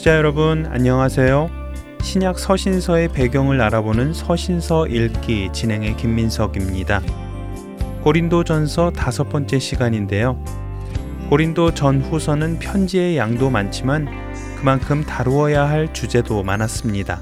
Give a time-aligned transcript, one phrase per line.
[0.00, 1.50] 청취자 여러분 안녕하세요.
[2.02, 7.02] 신약 서신서의 배경을 알아보는 서신서 읽기 진행의 김민석입니다.
[8.02, 10.42] 고린도 전서 다섯 번째 시간인데요.
[11.28, 14.08] 고린도 전후서는 편지의 양도 많지만
[14.56, 17.20] 그만큼 다루어야 할 주제도 많았습니다.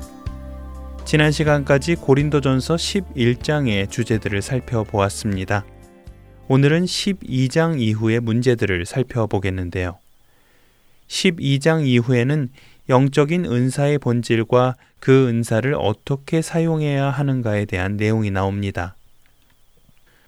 [1.05, 5.65] 지난 시간까지 고린도전서 11장의 주제들을 살펴보았습니다.
[6.47, 9.99] 오늘은 12장 이후의 문제들을 살펴보겠는데요.
[11.09, 12.51] 12장 이후에는
[12.89, 18.95] 영적인 은사의 본질과 그 은사를 어떻게 사용해야 하는가에 대한 내용이 나옵니다.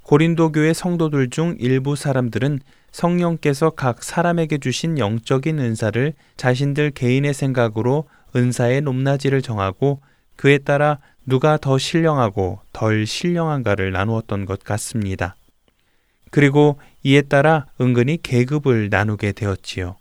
[0.03, 2.61] 고린도 교회 성도들 중 일부 사람들은
[2.93, 10.01] 성령께서 각 사람에게 주신 영적인 은사를 자신들 개인의 생각으로 은사의 높낮이를 정하고
[10.37, 15.37] 그에 따라 누가 더 신령하고 덜 신령한가를 나누었던 것 같습니다.
[16.31, 19.97] 그리고 이에 따라 은근히 계급을 나누게 되었지요.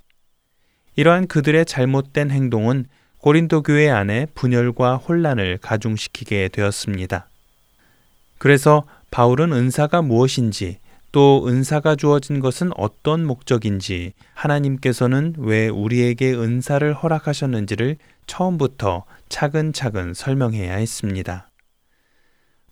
[0.99, 2.85] 이러한 그들의 잘못된 행동은
[3.19, 7.29] 고린도 교회 안에 분열과 혼란을 가중시키게 되었습니다.
[8.37, 10.79] 그래서 바울은 은사가 무엇인지
[11.13, 17.95] 또 은사가 주어진 것은 어떤 목적인지 하나님께서는 왜 우리에게 은사를 허락하셨는지를
[18.27, 21.49] 처음부터 차근차근 설명해야 했습니다.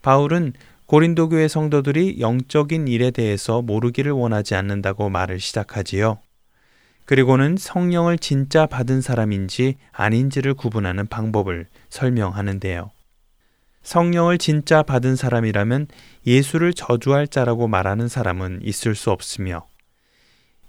[0.02, 0.52] 바울은
[0.86, 6.20] 고린도 교회 성도들이 영적인 일에 대해서 모르기를 원하지 않는다고 말을 시작하지요.
[7.08, 12.92] 그리고는 성령을 진짜 받은 사람인지 아닌지를 구분하는 방법을 설명하는데요.
[13.82, 15.88] 성령을 진짜 받은 사람이라면
[16.26, 19.66] 예수를 저주할 자라고 말하는 사람은 있을 수 없으며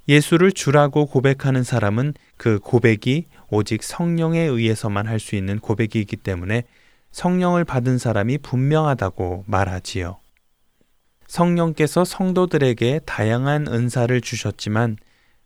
[0.06, 6.62] 예수를 주라고 고백하는 사람은 그 고백이 오직 성령에 의해서만 할 수 있는 고백이기 때문에
[7.10, 10.20] 성령을 받은 사람이 분명하다고 말하지요.
[11.26, 14.98] 성령께서 성도들에게 다양한 은사를 주셨지만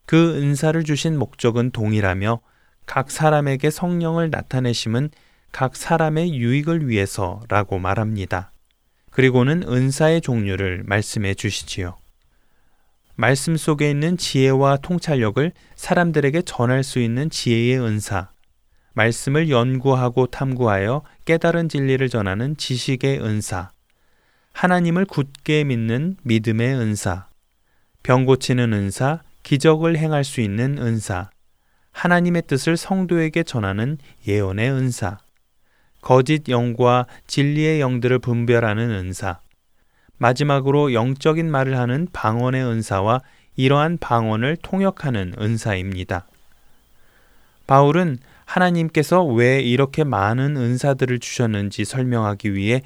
[0.06, 2.40] 그 은사를 주신 목적은 동일하며
[2.86, 5.10] 각 사람에게 성령을 나타내심은
[5.52, 8.52] 각 사람의 유익을 위해서라고 말합니다.
[9.10, 11.96] 그리고는 은사의 종류를 말씀해 주시지요.
[13.14, 18.30] 말씀 속에 있는 지혜와 통찰력을 사람들에게 전할 수 있는 지혜의 은사,
[18.94, 23.70] 말씀을 연구하고 탐구하여 깨달은 진리를 전하는 지식의 은사,
[24.54, 27.28] 하나님을 굳게 믿는 믿음의 은사,
[28.02, 31.30] 병 고치는 은사, 기적을 행할 수 있는 은사,
[31.92, 35.18] 하나님의 뜻을 성도에게 전하는 예언의 은사,
[36.00, 39.40] 거짓 영과 진리의 영들을 분별하는 은사,
[40.18, 43.20] 마지막으로 영적인 말을 하는 방언의 은사와
[43.56, 46.26] 이러한 방언을 통역하는 은사입니다.
[47.66, 52.82] 바울은 하나님께서 왜 이렇게 많은 은사들을 주셨는지 설명하기 위해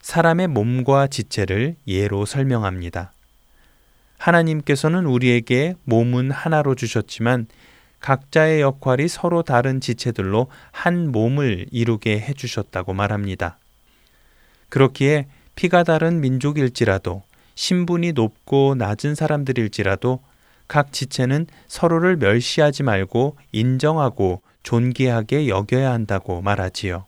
[0.00, 3.12] 사람의 몸과 지체를 예로 설명합니다.
[4.20, 7.46] 하나님께서는 우리에게 몸은 하나로 주셨지만
[8.00, 13.58] 각자의 역할이 서로 다른 지체들로 한 몸을 이루게 해주셨다고 말합니다.
[14.68, 15.26] 그렇기에
[15.56, 17.22] 피가 다른 민족일지라도
[17.54, 20.20] 신분이 높고 낮은 사람들일지라도
[20.68, 27.06] 각 지체는 서로를 멸시하지 말고 인정하고 존귀하게 여겨야 한다고 말하지요.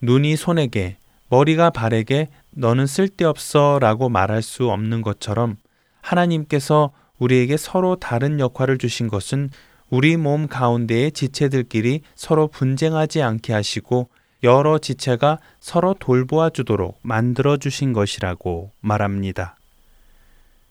[0.00, 0.96] 눈이 손에게,
[1.28, 5.56] 머리가 발에게 너는 쓸데없어 라고 말할 수 없는 것처럼
[6.02, 9.48] 하나님께서 우리에게 서로 다른 역할을 주신 것은
[9.88, 14.08] 우리 몸 가운데의 지체들끼리 서로 분쟁하지 않게 하시고
[14.42, 19.56] 여러 지체가 서로 돌보아 주도록 만들어 주신 것이라고 말합니다.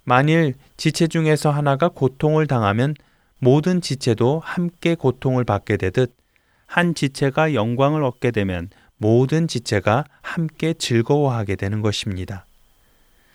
[0.04, 2.96] 만일 지체 중에서 하나가 고통을 당하면
[3.40, 6.14] 모든 지체도 함께 고통을 받게 되듯
[6.66, 12.46] 한 지체가 영광을 얻게 되면 모든 지체가 함께 즐거워하게 되는 것입니다.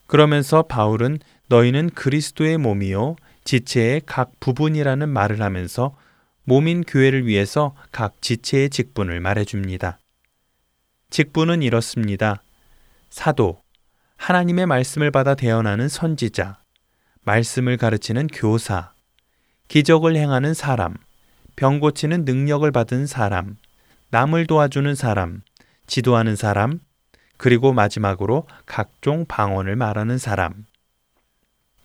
[0.06, 5.96] 그러면서 바울은 너희는 그리스도의 몸이요 지체의 각 부분이라는 말을 하면서
[6.44, 9.98] 몸인 교회를 위해서 각 지체의 직분을 말해 줍니다.
[11.10, 12.42] 직분은 이렇습니다.
[13.10, 13.62] 사도,
[14.16, 16.60] 하나님의 말씀을 받아 대언하는 선지자,
[17.22, 18.92] 말씀을 가르치는 교사,
[19.68, 20.94] 기적을 행하는 사람,
[21.54, 23.56] 병 고치는 능력을 받은 사람,
[24.10, 25.42] 남을 도와주는 사람,
[25.86, 26.80] 지도하는 사람,
[27.36, 30.66] 그리고 마지막으로 각종 방언을 말하는 사람.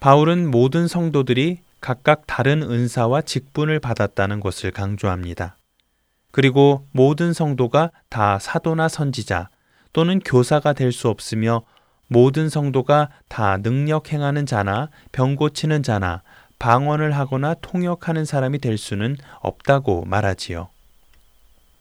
[0.02, 5.58] 바울은 모든 성도들이 각각 다른 은사와 직분을 받았다는 것을 강조합니다.
[6.32, 9.50] 그리고 모든 성도가 다 사도나 선지자
[9.94, 11.62] 또는 교사가 될 수 없으며
[12.08, 16.24] 모든 성도가 다 능력 행하는 자나 병 고치는 자나
[16.58, 20.70] 방언을 하거나 통역하는 사람이 될 수는 없다고 말하지요.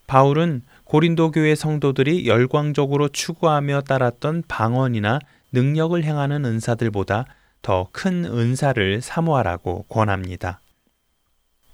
[0.07, 5.21] 바울은 고린도 교회 성도들이 열광적으로 추구하며 따랐던 방언이나
[5.53, 7.25] 능력을 행하는 은사들보다
[7.63, 10.61] 더 큰 은사를 사모하라고 권합니다.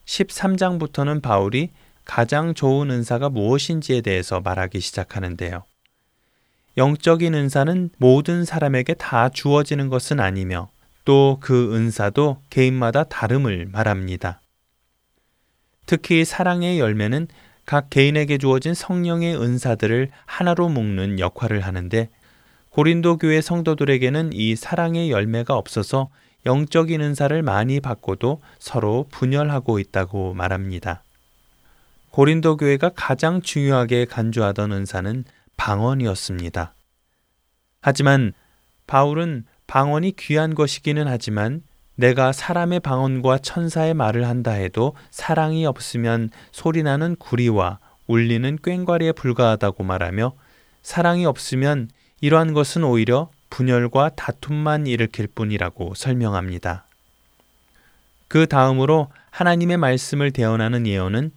[0.05, 1.71] 13장부터는 바울이
[2.05, 5.65] 가장 좋은 은사가 무엇인지에 대해서 말하기 시작하는데요.
[6.77, 10.71] 영적인 은사는 모든 사람에게 다 주어지는 것은 아니며
[11.05, 14.41] 또 그 은사도 개인마다 다름을 말합니다.
[15.87, 17.29] 특히 사랑의 열매는
[17.65, 22.09] 각 개인에게 주어진 성령의 은사들을 하나로 묶는 역할을 하는데
[22.77, 26.11] 고린도 교회 성도들에게는 이 사랑의 열매가 없어서
[26.45, 31.03] 영적인 은사를 많이 받고도 서로 분열하고 있다고 말합니다.
[32.11, 35.25] 고린도 교회가 가장 중요하게 간주하던 은사는
[35.57, 36.75] 방언이었습니다.
[37.81, 38.35] 하지만
[38.87, 41.63] 바울은 방언이 귀한 것이기는 하지만
[41.95, 50.35] 내가 사람의 방언과 천사의 말을 한다 해도 사랑이 없으면 소리나는 구리와 울리는 꽹과리에 불과하다고 말하며
[50.83, 51.89] 사랑이 없으면
[52.21, 56.87] 이러한 것은 오히려 분열과 다툼만 일으킬 뿐이라고 설명합니다.
[58.29, 61.31] 그 다음으로 하나님의 말씀을 대언하는 예언은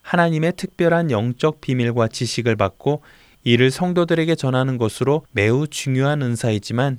[0.00, 3.02] 하나님의 특별한 영적 비밀과 지식을 받고
[3.44, 6.98] 이를 성도들에게 전하는 것으로 매우 중요한 은사이지만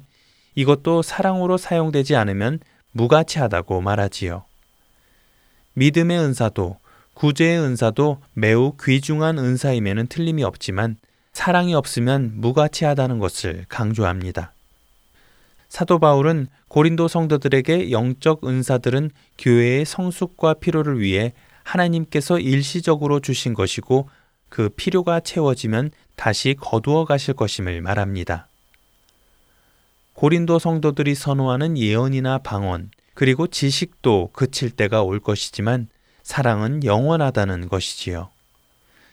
[0.55, 2.59] 이것도 사랑으로 사용되지 않으면
[2.91, 4.45] 무가치하다고 말하지요.
[5.73, 6.77] 믿음의 은사도
[7.15, 10.97] 구제의 은사도 매우 귀중한 은사임에는 틀림이 없지만
[11.33, 14.53] 사랑이 없으면 무가치하다는 것을 강조합니다.
[15.67, 19.09] 사도 바울은 고린도 성도들에게 영적 은사들은
[19.39, 21.33] 교회의 성숙과 필요를 위해
[21.63, 24.07] 하나님께서 일시적으로 주신 것이고
[24.49, 28.47] 그 필요가 채워지면 다시 거두어 가실 것임을 말합니다.
[30.13, 35.87] 고린도 성도들이 선호하는 예언이나 방언, 그리고 지식도 그칠 때가 올 것이지만
[36.21, 38.29] 사랑은 영원하다는 것이지요.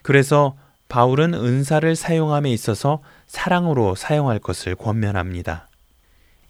[0.02, 0.56] 그래서
[0.90, 5.68] 바울은 은사를 사용함에 있어서 사랑으로 사용할 것을 권면합니다.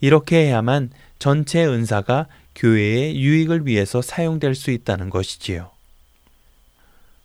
[0.00, 5.70] 이렇게 해야만 전체 은사가 교회의 유익을 위해서 사용될 수 있다는 것이지요.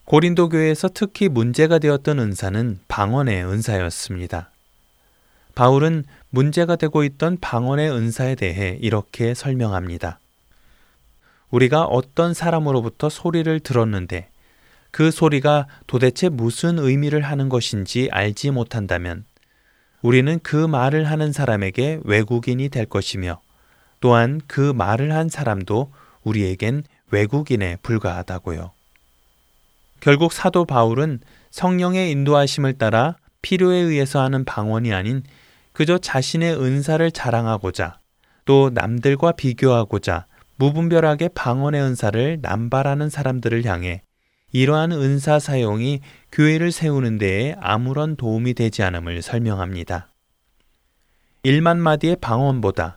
[0.04, 4.50] 고린도 교회에서 특히 문제가 되었던 은사는 방언의 은사였습니다.
[5.54, 10.20] 바울은 문제가 되고 있던 방언의 은사에 대해 이렇게 설명합니다.
[11.48, 14.28] 우리가 어떤 사람으로부터 소리를 들었는데
[14.96, 19.26] 그 소리가 도대체 무슨 의미를 하는 것인지 알지 못한다면
[20.00, 23.42] 우리는 그 말을 하는 사람에게 외국인이 될 것이며
[24.00, 28.72] 또한 그 말을 한 사람도 우리에겐 외국인에 불과하다고요.
[30.00, 31.20] 결국 사도 바울은
[31.50, 35.22] 성령의 인도하심을 따라 필요에 의해서 하는 방언이 아닌
[35.74, 37.98] 그저 자신의 은사를 자랑하고자
[38.46, 44.00] 또 남들과 비교하고자 무분별하게 방언의 은사를 남발하는 사람들을 향해
[44.56, 46.00] 이러한 은사 사용이
[46.32, 50.08] 교회를 세우는 데에 아무런 도움이 되지 않음을 설명합니다.
[51.44, 52.96] 1만 마디의 방언보다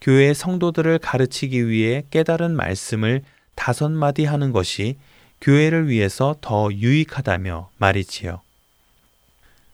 [0.00, 3.22] 교회의 성도들을 가르치기 위해 깨달은 말씀을
[3.56, 4.96] 다섯 마디 하는 것이
[5.40, 8.40] 교회를 위해서 더 유익하다며 말이지요.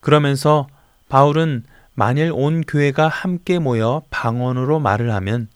[0.01, 0.67] 그러면서
[1.11, 5.49] 바울은 만일 온 교회가 함께 모여 방언으로 말을 하면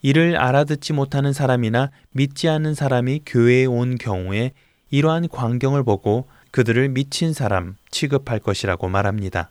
[0.00, 4.52] 이를 알아듣지 못하는 사람이나 믿지 않는 사람이 교회에 온 경우에
[4.90, 9.50] 이러한 광경을 보고 그들을 미친 사람 취급할 것이라고 말합니다.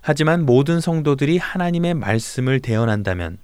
[0.00, 3.38] 하지만 모든 성도들이 하나님의 말씀을 대언한다면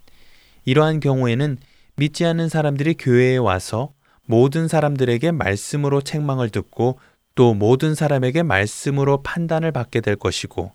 [0.64, 1.58] 이러한 경우에는
[1.96, 3.92] 믿지 않는 사람들이 교회에 와서
[4.26, 6.98] 모든 사람들에게 말씀으로 책망을 듣고
[7.34, 10.72] 또 모든 사람에게 말씀으로 판단을 받게 될 것이고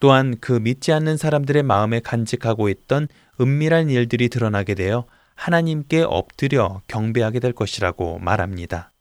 [0.00, 3.08] 또한 그 믿지 않는 사람들의 마음에 간직하고 있던
[3.40, 8.91] 은밀한 일들이 드러나게 되어 하나님께 엎드려 경배하게 될 것이라고 말합니다.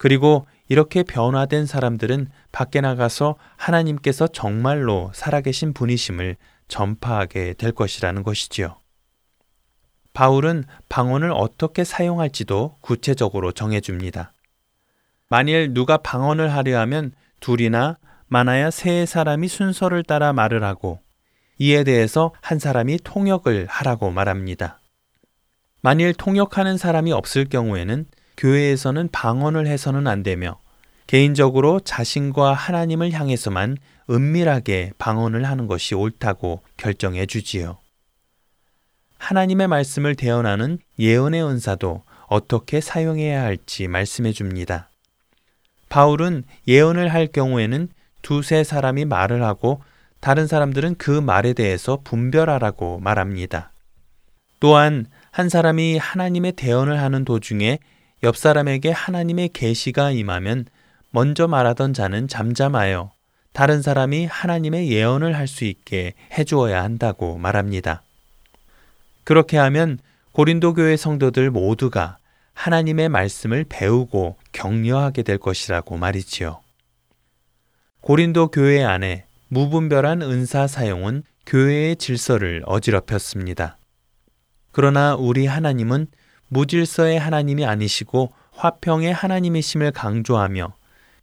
[0.00, 6.36] 그리고 이렇게 변화된 사람들은 밖에 나가서 하나님께서 정말로 살아계신 분이심을
[6.68, 8.78] 전파하게 될 것이라는 것이지요.
[10.14, 14.32] 바울은 방언을 어떻게 사용할지도 구체적으로 정해줍니다.
[15.28, 21.00] 만일 누가 방언을 하려 하면 둘이나 많아야 세 사람이 순서를 따라 말을 하고
[21.58, 24.80] 이에 대해서 한 사람이 통역을 하라고 말합니다.
[25.82, 28.06] 만일 통역하는 사람이 없을 경우에는
[28.40, 30.58] 교회에서는 방언을 해서는 안 되며
[31.06, 33.76] 개인적으로 자신과 하나님을 향해서만
[34.08, 37.78] 은밀하게 방언을 하는 것이 옳다고 결정해 주지요.
[39.18, 44.88] 하나님의 말씀을 대언하는 예언의 은사도 어떻게 사용해야 할지 말씀해 줍니다.
[45.90, 47.88] 바울은 예언을 할 경우에는
[48.22, 49.82] 두세 사람이 말을 하고
[50.20, 53.72] 다른 사람들은 그 말에 대해서 분별하라고 말합니다.
[54.60, 57.78] 또한 한 사람이 하나님의 대언을 하는 도중에
[58.22, 60.66] 옆 사람에게 하나님의 계시가 임하면
[61.10, 63.12] 먼저 말하던 자는 잠잠하여
[63.52, 68.02] 다른 사람이 하나님의 예언을 할 수 있게 해주어야 한다고 말합니다.
[69.24, 69.98] 그렇게 하면
[70.32, 72.18] 고린도 교회 성도들 모두가
[72.52, 76.60] 하나님의 말씀을 배우고 격려하게 될 것이라고 말이지요.
[78.02, 83.76] 고린도 교회 안에 무분별한 은사 사용은 교회의 질서를 어지럽혔습니다.
[84.72, 86.06] 그러나 우리 하나님은
[86.50, 90.74] 무질서의 하나님이 아니시고 화평의 하나님이심을 강조하며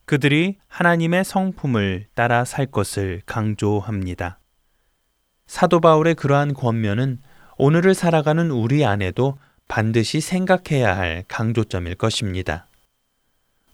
[0.06, 4.40] 그들이 하나님의 성품을 따라 살 것을 강조합니다.
[5.46, 7.20] 사도 바울의 그러한 권면은
[7.58, 12.68] 오늘을 살아가는 우리 안에도 반드시 생각해야 할 강조점일 것입니다.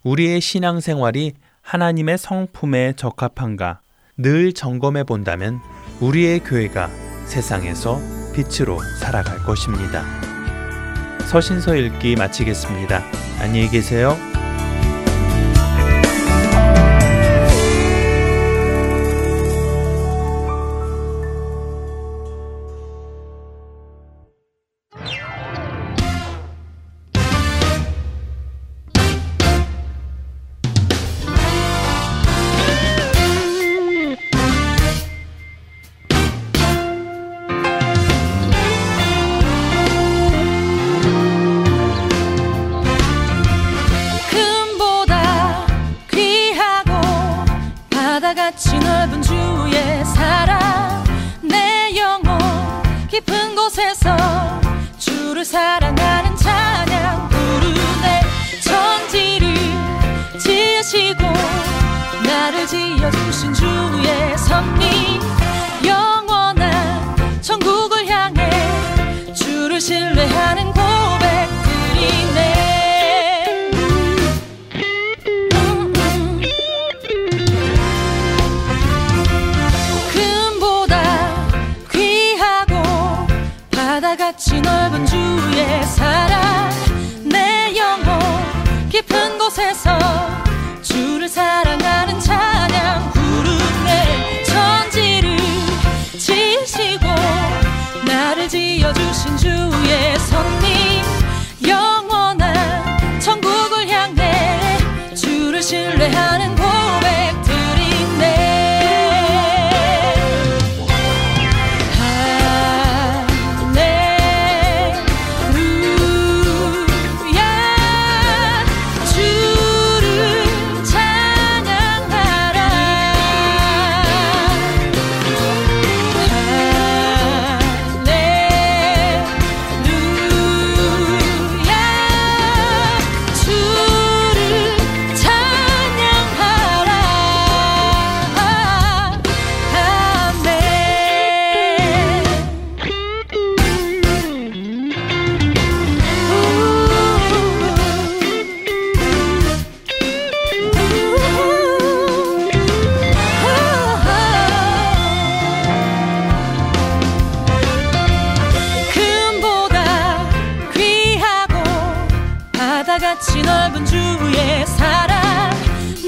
[0.04, 3.82] 우리의 신앙생활이 하나님의 성품에 적합한가
[4.18, 5.60] 늘 점검해 본다면
[6.02, 6.90] 우리의 교회가
[7.26, 8.00] 세상에서
[8.34, 10.33] 빛으로 살아갈 것입니다.
[11.34, 13.04] 서신서 읽기 마치겠습니다.
[13.40, 14.33] 안녕히 계세요.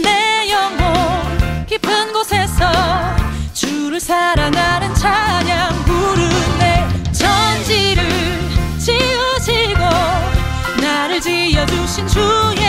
[0.04, 2.72] 내 영혼 깊은 곳에서
[3.54, 8.04] 주를 사랑하는 찬양 부르네 천지를
[8.80, 9.80] 지으시고
[10.82, 12.65] 나를 지어주신 주의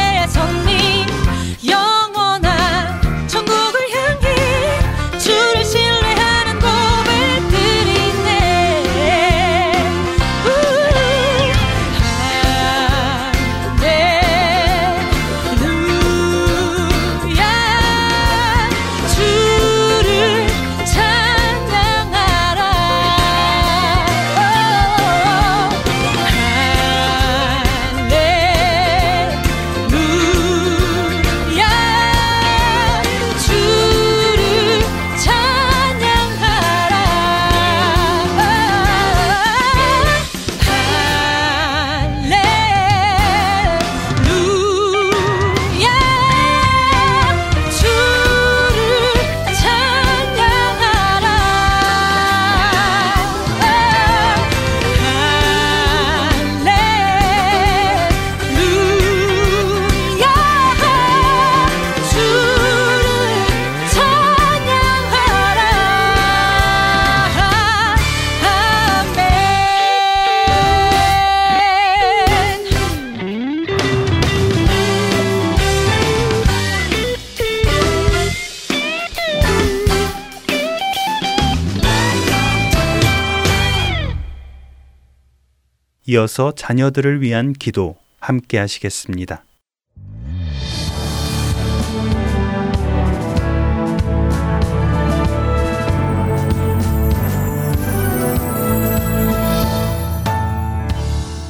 [86.26, 89.44] 이어서 자녀들을 위한 기도 함께 하시겠습니다.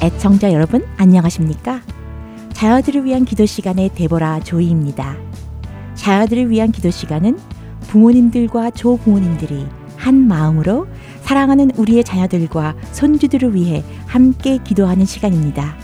[0.03, 1.81] 애청자 여러분 안녕하십니까?
[2.53, 5.17] 자녀들을 위한 기도 시간의 데보라 조이입니다.
[5.95, 7.39] 자녀들을 위한 기도 시간은
[7.87, 9.65] 부모님들과 조부모님들이
[10.07, 10.87] 한 마음으로
[11.19, 15.75] 사랑하는 우리의 자녀들과 손주들을 위해 함께 기도하는 시간입니다.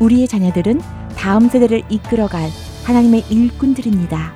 [0.00, 0.80] 우리의 자녀들은
[1.16, 2.48] 다음 세대를 이끌어갈
[2.84, 4.32] 하나님의 일꾼들입니다.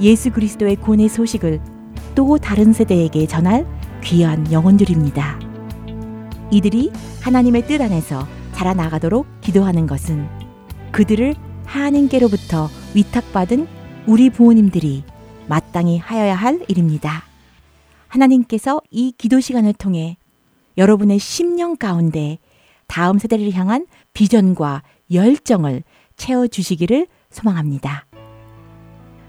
[0.00, 1.60] 예수 그리스도의 구원의 소식을
[2.16, 3.64] 또 다른 세대에게 전할
[4.02, 5.38] 귀한 영혼들입니다.
[6.50, 6.90] 이들이
[7.20, 10.26] 하나님의 뜻 안에서 자라나가도록 기도하는 것은
[10.90, 13.68] 그들을 하나님께로부터 위탁받은
[14.08, 15.04] 우리 부모님들이
[15.46, 17.22] 마땅히 하여야 할 일입니다.
[18.16, 20.16] 하나님께서 이 기도 시간을 통해
[20.78, 22.38] 여러분의 심령 가운데
[22.86, 24.82] 다음 세대를 향한 비전과
[25.12, 25.82] 열정을
[26.16, 28.06] 채워주시기를 소망합니다.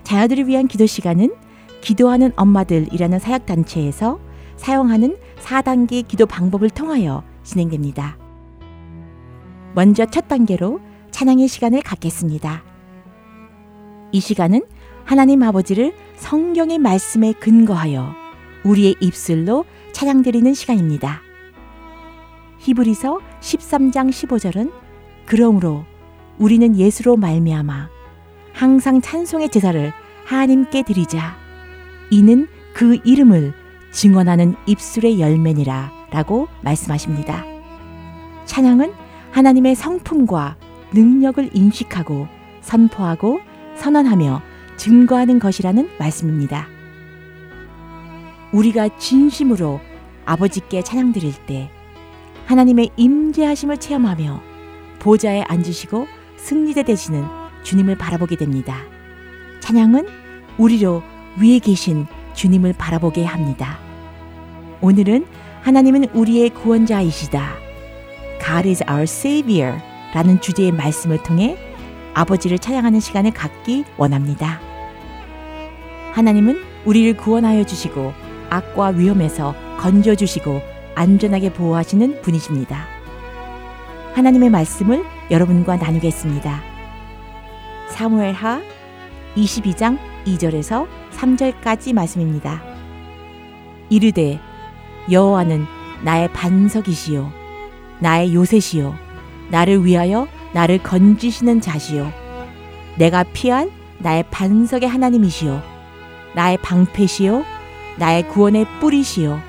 [0.04, 1.36] 자녀들을 위한 기도 시간은
[1.82, 4.20] 기도하는 엄마들이라는 사역단체에서
[4.56, 8.18] 사용하는 4단계 기도 방법을 통하여 진행됩니다.
[9.76, 10.80] 먼저 첫 단계로
[11.12, 12.64] 찬양의 시간을 갖겠습니다.
[14.12, 14.64] 이 시간은
[15.04, 18.27] 하나님 아버지를 성경의 말씀에 근거하여
[18.68, 21.22] 우리의 입술로 찬양드리는 시간입니다.
[22.60, 24.72] 히브리서 13장 15절은
[25.26, 25.86] 그러므로
[26.38, 27.90] 우리는 예수로 말미암아
[28.54, 29.94] 항상 찬송의 제사를
[30.26, 31.38] 하나님께 드리자
[32.12, 33.54] 이는 그 이름을
[33.92, 37.46] 증언하는 입술의 열매니라 라고 말씀하십니다.
[38.46, 38.92] 찬양은
[39.32, 40.58] 하나님의 성품과
[40.94, 42.28] 능력을 인식하고
[42.62, 43.40] 선포하고
[43.78, 44.42] 선언하며
[44.78, 46.77] 증거하는 것이라는 말씀입니다.
[48.52, 49.80] 우리가 진심으로
[50.26, 51.70] 아버지께 찬양 드릴 때
[52.46, 54.42] 하나님의 임재하심을 체험하며
[55.00, 56.08] 보좌에 앉으시고
[56.38, 57.24] 승리대 되시는
[57.64, 58.78] 주님을 바라보게 됩니다.
[59.60, 60.08] 찬양은
[60.58, 61.04] 우리로
[61.40, 63.80] 위에 계신 주님을 바라보게 합니다.
[64.82, 65.26] 오늘은
[65.62, 67.56] 하나님은 우리의 구원자이시다.
[68.40, 69.78] God is our Savior
[70.14, 71.58] 라는 주제의 말씀을 통해
[72.14, 74.62] 아버지를 찬양하는 시간을 갖기 원합니다.
[76.14, 78.14] 하나님은 우리를 구원하여 주시고
[78.50, 80.62] 악과 위험에서 건져 주시고
[80.96, 82.86] 안전하게 보호하시는 분이십니다.
[84.14, 86.62] 하나님의 말씀을 여러분과 나누겠습니다.
[87.90, 88.62] 사무엘 하
[89.36, 92.62] 22장 2절에서 3절까지 말씀입니다.
[93.90, 94.40] 이르되
[95.12, 95.66] 여호와는
[96.04, 97.32] 나의 반석이시요
[98.00, 98.96] 나의 요새시요
[99.50, 102.12] 나를 위하여 나를 건지시는 자시요
[102.98, 105.62] 내가 피할 나의 반석의 하나님이시요
[106.36, 107.57] 나의 방패시요
[107.98, 109.40] 나의 구원의 뿌리시요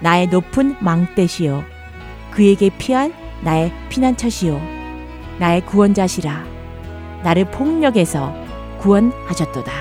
[0.00, 1.64] 나의 높은 망대시요
[2.30, 4.82] 그에게 피할 나의 피난처시요
[5.38, 6.44] 나의 구원자시라.
[7.24, 8.32] 나를 폭력에서
[8.78, 9.72] 구원하셨도다.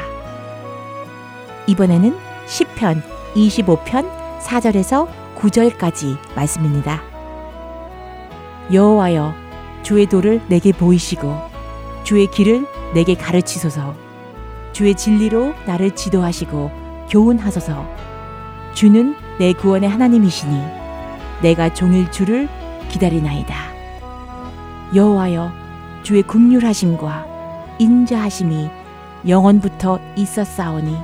[1.68, 3.04] 이번에는 시편
[3.36, 7.04] 25편 4절에서 9절까지 말씀입니다.
[8.74, 9.34] 여호와여
[9.84, 11.36] 주의 도를 내게 보이시고
[12.04, 13.96] 주의 길을 내게 가르치소서.
[14.74, 16.81] 주의 진리로 나를 지도하시고
[17.12, 17.86] 교훈하소서
[18.74, 20.58] 주는 내 구원의 하나님이시니
[21.42, 22.48] 내가 종일 주를
[22.90, 23.54] 기다리나이다.
[24.96, 25.52] 여호와여
[26.04, 27.26] 주의 국률하심과
[27.80, 28.70] 인자하심이
[29.28, 30.98] 영원부터 있었사오니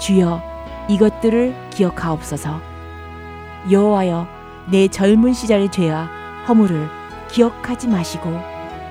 [0.00, 0.42] 주여
[0.88, 2.60] 이것들을 기억하옵소서.
[3.70, 4.26] 여호와여
[4.70, 6.08] 내 젊은 시절의 죄와
[6.48, 6.88] 허물을
[7.28, 8.30] 기억하지 마시고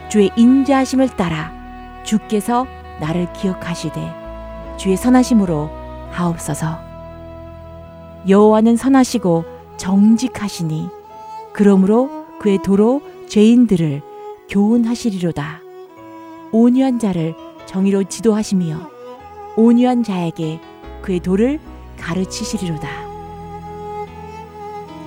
[0.07, 1.51] 주의 인자하심을 따라
[2.03, 2.65] 주께서
[3.01, 4.15] 나를 기억하시되
[4.77, 5.78] 주의 선하심으로
[6.11, 6.77] 하옵소서.
[8.27, 9.45] 여호와는 선하시고
[9.77, 10.89] 정직하시니
[11.53, 14.01] 그러므로 그의 도로 죄인들을
[14.49, 15.61] 교훈하시리로다.
[16.51, 18.89] 온유한 자를 정의로 지도하시며
[19.55, 20.59] 온유한 자에게
[21.01, 21.59] 그의 도를
[21.99, 22.87] 가르치시리로다.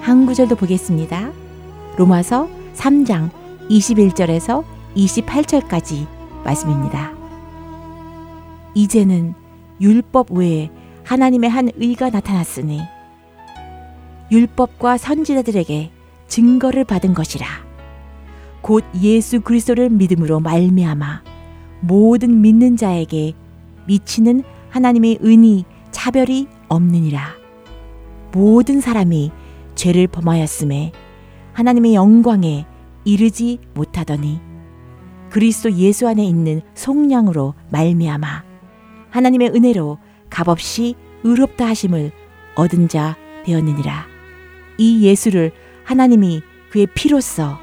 [0.01, 1.33] 한 구절도 보겠습니다.
[1.97, 3.31] 로마서 3장
[3.69, 4.65] 21절에서
[4.97, 6.07] 28절까지
[6.45, 7.13] 말씀입니다.
[8.75, 9.35] 이제는
[9.81, 10.71] 율법 외에
[11.05, 12.81] 하나님의 한 의가 나타났으니
[14.31, 15.91] 율법과 선지자들에게
[16.29, 17.47] 증거를 받은 것이라.
[18.63, 21.23] 곧 예수 그리스도를 믿음으로 말미암아
[21.81, 23.35] 모든 믿는 자에게
[23.87, 27.35] 미치는 하나님의 은이 차별이 없느니라.
[28.33, 29.31] 모든 사람이
[29.75, 30.93] 죄를 범하였음에
[31.53, 32.65] 하나님의 영광에
[33.05, 34.41] 이르지 못하더니
[35.29, 38.45] 그리스도 예수 안에 있는 속량으로 말미암아
[39.11, 39.99] 하나님의 은혜로
[40.33, 42.11] 값없이 의롭다 하심을
[42.55, 44.07] 얻은 자 되었느니라.
[44.79, 45.53] 이 예수를
[45.85, 47.61] 하나님이 그의 피로써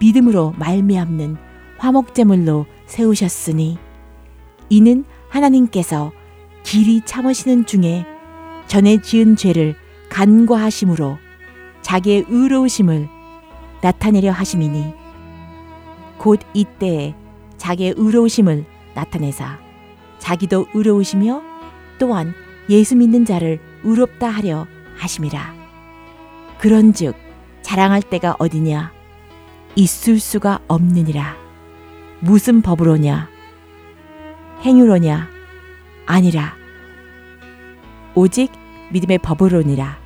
[0.00, 1.36] 믿음으로 말미암는
[1.78, 3.78] 화목제물로 세우셨으니
[4.68, 6.12] 이는 하나님께서
[6.64, 8.04] 길이 참으시는 중에
[8.66, 9.76] 전에 지은 죄를
[10.10, 11.16] 간과하심으로
[11.82, 13.08] 자기의 의로우심을
[13.82, 14.94] 나타내려 하심이니
[16.18, 17.14] 곧 이때에
[17.56, 19.58] 자기의 의로우심을 나타내사
[20.18, 21.49] 자기도 의로우시며
[22.00, 22.34] 또한
[22.70, 25.54] 예수 믿는 자를 의롭다 하려 하심이라.
[26.58, 27.14] 그런즉
[27.62, 28.92] 자랑할 때가 어디냐?
[29.76, 31.36] 있을 수가 없느니라.
[32.20, 33.28] 무슨 법으로냐?
[34.62, 35.28] 행위로냐?
[36.06, 36.54] 아니라
[38.14, 38.50] 오직
[38.90, 39.98] 믿음의 법으로니라.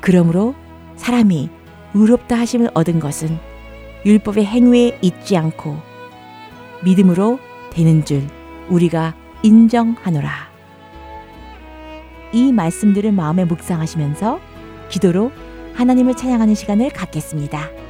[0.00, 0.54] 그러므로
[0.96, 1.48] 사람이
[1.94, 3.38] 의롭다 하심을 얻은 것은
[4.04, 5.78] 율법의 행위에 있지 않고
[6.84, 7.38] 믿음으로
[7.70, 8.26] 되는 줄
[8.68, 10.47] 우리가 인정하노라.
[12.32, 14.40] 이 말씀들을 마음에 묵상하시면서
[14.88, 15.32] 기도로
[15.74, 17.87] 하나님을 찬양하는 시간을 갖겠습니다.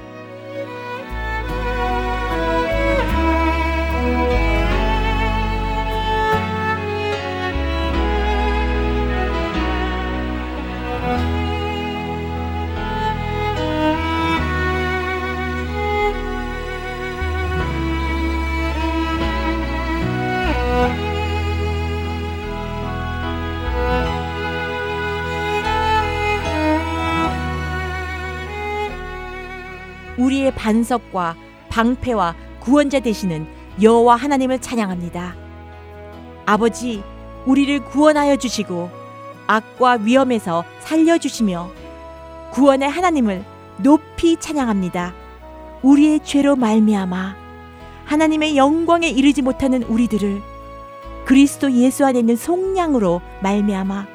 [30.69, 31.35] 반석과
[31.71, 33.47] 방패와 구원자 되시는
[33.81, 35.35] 여호와 하나님을 찬양합니다.
[36.45, 37.03] 아버지,
[37.47, 38.91] 우리를 구원하여 주시고
[39.47, 41.71] 악과 위험에서 살려 주시며
[42.51, 43.45] 구원의 하나님을
[43.79, 45.15] 높이 찬양합니다.
[45.81, 47.35] 우리의 죄로 말미암아
[48.05, 50.43] 하나님의 영광에 이르지 못하는 우리들을
[51.25, 54.07] 그리스도 예수 안에 있는 속량으로 말미암아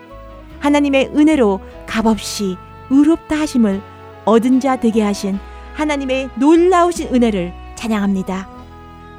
[0.60, 2.58] 하나님의 은혜로 값없이
[2.92, 3.82] 의롭다 하심을
[4.26, 5.40] 얻은 자 되게 하신
[5.74, 8.48] 하나님의 놀라우신 은혜를 찬양합니다.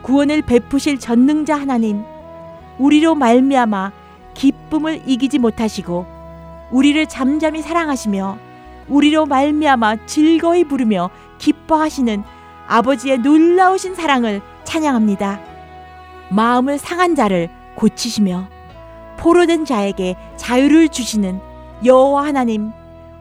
[0.03, 2.05] 구원을 베푸실 전능자 하나님,
[2.79, 3.93] 우리로 말미암아
[4.35, 6.07] 기쁨을 이기지 못하시고
[6.71, 8.39] 우리를 잠잠히 사랑하시며
[8.89, 12.23] 우리로 말미암아 즐거이 부르며 기뻐하시는
[12.67, 15.41] 아버지의 놀라우신 사랑을 찬양합니다.
[16.31, 18.49] 마음을 상한 자를 고치시며
[19.19, 21.41] 포로된 자에게 자유를 주시는
[21.85, 22.73] 여호와 하나님,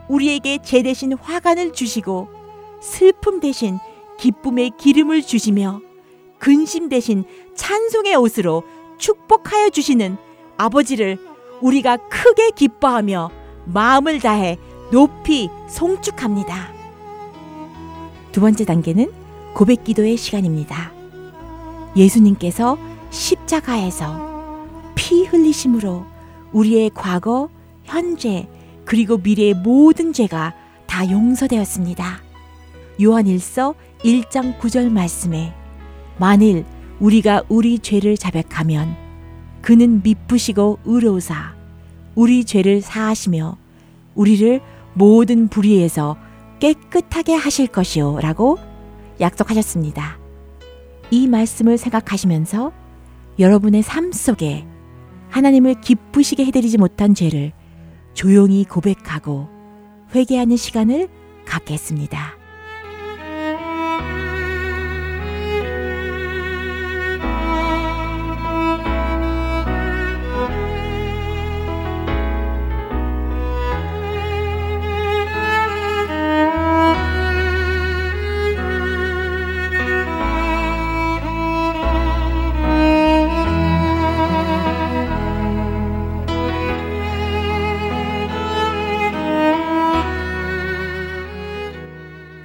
[0.08, 2.30] 우리에게 제 대신 화관을 주시고
[2.84, 3.80] 슬픔 대신
[4.20, 5.80] 기쁨의 기름을 주시며
[6.38, 7.24] 근심 대신
[7.56, 8.64] 찬송의 옷으로
[8.98, 10.18] 축복하여 주시는
[10.58, 11.18] 아버지를
[11.62, 13.32] 우리가 크게 기뻐하며
[13.66, 14.58] 마음을 다해
[14.92, 16.74] 높이 송축합니다.
[18.34, 19.12] 두 번째 단계는
[19.54, 20.92] 고백 기도의 시간입니다.
[21.96, 22.78] 예수님께서
[23.12, 26.06] 십자가에서 피 흘리심으로
[26.52, 27.50] 우리의 과거,
[27.86, 28.50] 현재,
[28.84, 30.54] 그리고 미래의 모든 죄가
[30.86, 32.23] 다 용서되었습니다.
[33.02, 35.54] 요한 1서 1장 9절 말씀에
[36.18, 36.66] 만일
[37.00, 38.96] 우리가 우리 죄를 자백하면
[39.62, 41.56] 그는 미쁘시고 의로우사
[42.16, 43.58] 우리 죄를 사하시며
[44.16, 44.62] 우리를
[44.94, 46.18] 모든 불의에서
[46.60, 48.58] 깨끗하게 하실 것이요 라고
[49.20, 50.20] 약속하셨습니다.
[51.12, 52.72] 이 말씀을 생각하시면서
[53.40, 54.66] 여러분의 삶 속에
[55.30, 57.52] 하나님을 기쁘시게 해드리지 못한 죄를
[58.14, 59.50] 조용히 고백하고
[60.14, 61.10] 회개하는 시간을
[61.46, 62.43] 갖겠습니다.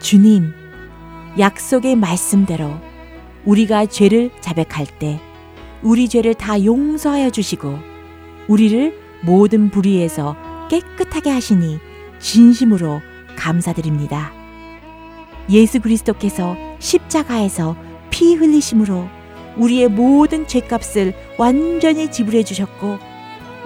[0.09, 0.55] 주님,
[1.39, 2.79] 약속의 말씀대로
[3.45, 5.21] 우리가 죄를 자백할 때
[5.83, 7.79] 우리 죄를 다 용서하여 주시고
[8.49, 10.35] 우리를 모든 불의에서
[10.71, 11.79] 깨끗하게 하시니
[12.21, 13.03] 진심으로
[13.37, 14.33] 감사드립니다.
[15.51, 17.77] 예수 그리스도께서 십자가에서
[18.09, 19.07] 피 흘리심으로
[19.59, 22.99] 우리의 모든 죄값을 완전히 지불해 주셨고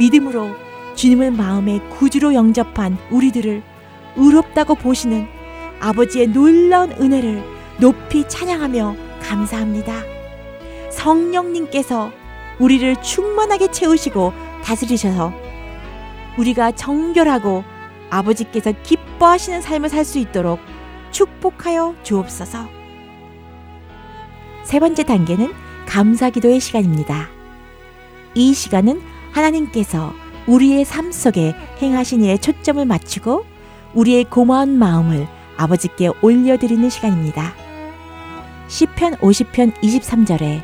[0.00, 0.56] 믿음으로
[0.96, 3.62] 주님을 마음의 구주로 영접한 우리들을
[4.16, 5.41] 의롭다고 보시는
[5.82, 7.42] 아버지의 놀라운 은혜를
[7.78, 9.92] 높이 찬양하며 감사합니다.
[10.90, 12.12] 성령님께서
[12.60, 15.32] 우리를 충만하게 채우시고 다스리셔서
[16.38, 17.64] 우리가 정결하고
[18.10, 20.60] 아버지께서 기뻐하시는 삶을 살 수 있도록
[21.10, 22.68] 축복하여 주옵소서.
[24.62, 25.52] 세 번째 단계는
[25.86, 27.28] 감사 기도의 시간입니다.
[28.34, 30.12] 이 시간은 하나님께서
[30.46, 33.44] 우리의 삶 속에 행하신 일에 초점을 맞추고
[33.94, 37.54] 우리의 고마운 마음을 아버지께 올려드리는 시간입니다.
[38.68, 40.62] 시편 50편 23절에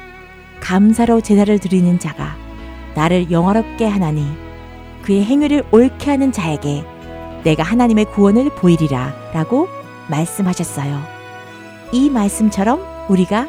[0.60, 2.36] 감사로 제사를 드리는 자가
[2.94, 4.26] 나를 영화롭게 하나니
[5.02, 6.84] 그의 행위를 옳게 하는 자에게
[7.44, 9.68] 내가 하나님의 구원을 보이리라 라고
[10.08, 11.00] 말씀하셨어요.
[11.92, 13.48] 이 말씀처럼 우리가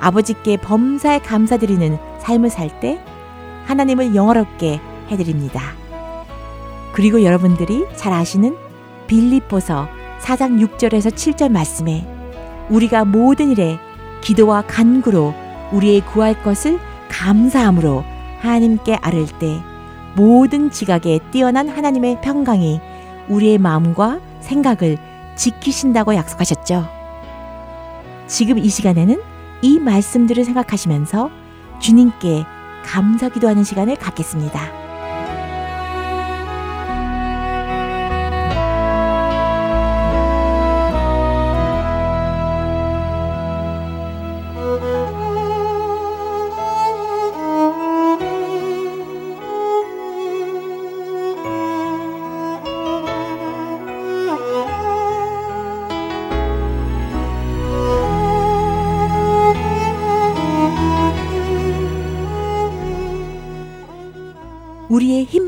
[0.00, 3.00] 아버지께 범사에 감사드리는 삶을 살 때
[3.66, 5.60] 하나님을 영화롭게 해드립니다.
[6.92, 8.56] 그리고 여러분들이 잘 아시는
[9.06, 9.88] 빌립보서
[10.20, 12.06] 4장 6절에서 7절 말씀에
[12.68, 13.78] 우리가 모든 일에
[14.22, 15.34] 기도와 간구로
[15.72, 18.04] 우리의 구할 것을 감사함으로
[18.40, 19.60] 하나님께 아를 때
[20.16, 22.80] 모든 지각에 뛰어난 하나님의 평강이
[23.28, 24.98] 우리의 마음과 생각을
[25.36, 26.88] 지키신다고 약속하셨죠.
[28.26, 29.20] 지금 이 시간에는
[29.62, 31.30] 이 말씀들을 생각하시면서
[31.80, 32.44] 주님께
[32.84, 34.85] 감사 기도하는 시간을 갖겠습니다.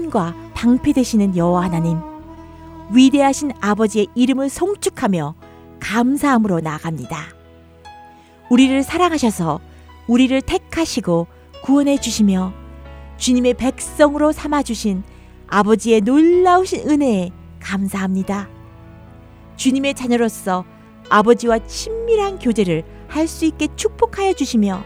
[0.09, 1.99] 힘과 방패 되시는 여호와 하나님,
[2.91, 5.35] 위대하신 아버지의 이름을 송축하며
[5.81, 7.19] 감사함으로 나아갑니다.
[8.51, 9.61] 우리를 사랑하셔서
[10.07, 11.27] 우리를 택하시고
[11.63, 12.53] 구원해 주시며
[13.19, 15.03] 주님의 백성으로 삼아 주신
[15.49, 18.49] 아버지의 놀라우신 은혜에 감사합니다.
[19.57, 20.65] 주님의 자녀로서
[21.11, 24.83] 아버지와 친밀한 교제를 할 수 있게 축복하여 주시며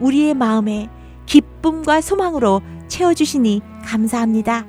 [0.00, 0.88] 우리의 마음에
[1.26, 4.66] 기쁨과 소망으로 채워 주시니 감사합니다.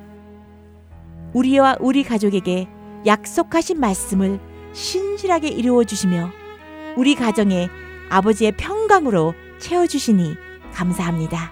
[1.34, 2.68] 우리와 우리 가족에게
[3.06, 4.40] 약속하신 말씀을
[4.74, 6.30] 신실하게 이루어 주시며
[6.98, 7.70] 우리 가정에
[8.10, 10.36] 아버지의 평강으로 채워 주시니
[10.74, 11.52] 감사합니다.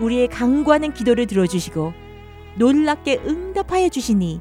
[0.00, 1.92] 우리의 강구하는 기도를 들어 주시고
[2.56, 4.40] 놀랍게 응답하여 주시니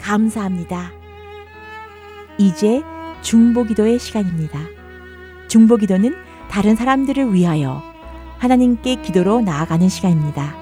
[0.00, 0.92] 감사합니다.
[2.38, 2.82] 이제
[3.22, 4.60] 중보기도의 시간입니다.
[5.48, 6.14] 중보기도는
[6.50, 7.82] 다른 사람들을 위하여
[8.38, 10.57] 하나님께 기도로 나아가는 시간입니다.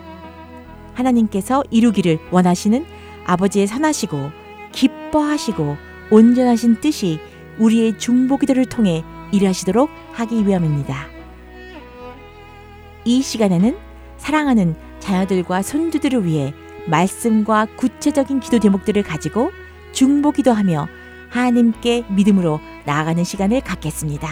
[0.96, 2.84] 하나님께서 이루기를 원하시는
[3.24, 4.30] 아버지의 선하시고
[4.72, 5.76] 기뻐하시고
[6.10, 7.20] 온전하신 뜻이
[7.58, 11.06] 우리의 중보 기도를 통해 일하시도록 하기 위함입니다.
[13.04, 13.76] 이 시간에는
[14.18, 16.52] 사랑하는 자녀들과 손주들을 위해
[16.88, 19.50] 말씀과 구체적인 기도 제목들을 가지고
[19.92, 20.88] 중보 기도하며
[21.30, 24.28] 하나님께 믿음으로 나아가는 시간을 갖겠습니다.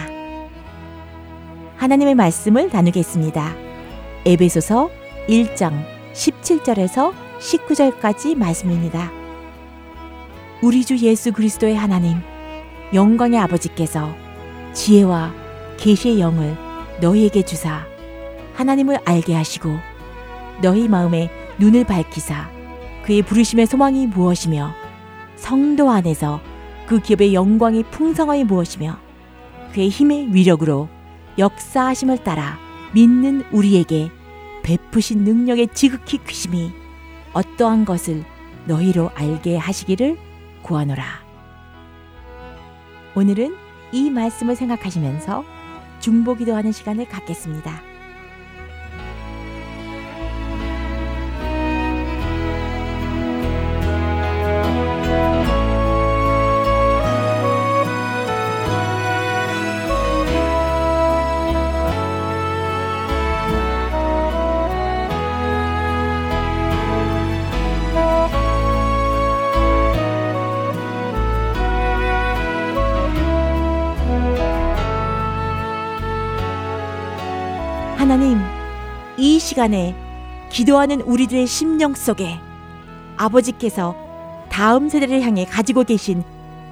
[1.77, 3.53] 하나님의 말씀을 나누겠습니다.
[4.25, 4.89] 에베소서
[5.27, 9.11] 1장 17절에서 19절까지 말씀입니다.
[10.61, 12.17] 우리 주 예수 그리스도의 하나님,
[12.93, 14.15] 영광의 아버지께서
[14.73, 15.33] 지혜와
[15.77, 16.55] 계시의 영을
[17.01, 17.85] 너희에게 주사
[18.53, 19.69] 하나님을 알게 하시고
[20.61, 22.49] 너희 마음에 눈을 밝히사
[23.03, 24.73] 그의 부르심의 소망이 무엇이며
[25.35, 26.39] 성도 안에서
[26.87, 28.97] 그 기업의 영광이 풍성함이 무엇이며
[29.73, 30.87] 그의 힘의 위력으로
[31.37, 32.57] 역사하심을 따라
[32.93, 34.09] 믿는 우리에게
[34.65, 36.73] 베푸신 능력의 지극히 크심이
[37.33, 38.23] 어떠한 것을
[38.65, 40.17] 너희로 알게 하시기를
[40.63, 41.05] 구하노라.
[43.13, 43.55] 오늘은
[43.91, 45.45] 이 말씀을 생각하시면서
[45.99, 47.94] 중보기도 하는 시간을 갖겠습니다.
[79.25, 79.95] 이 시간에
[80.51, 82.37] 기도하는 우리들의 심령 속에
[83.17, 83.95] 아버지께서
[84.49, 86.23] 다음 세대를 향해 가지고 계신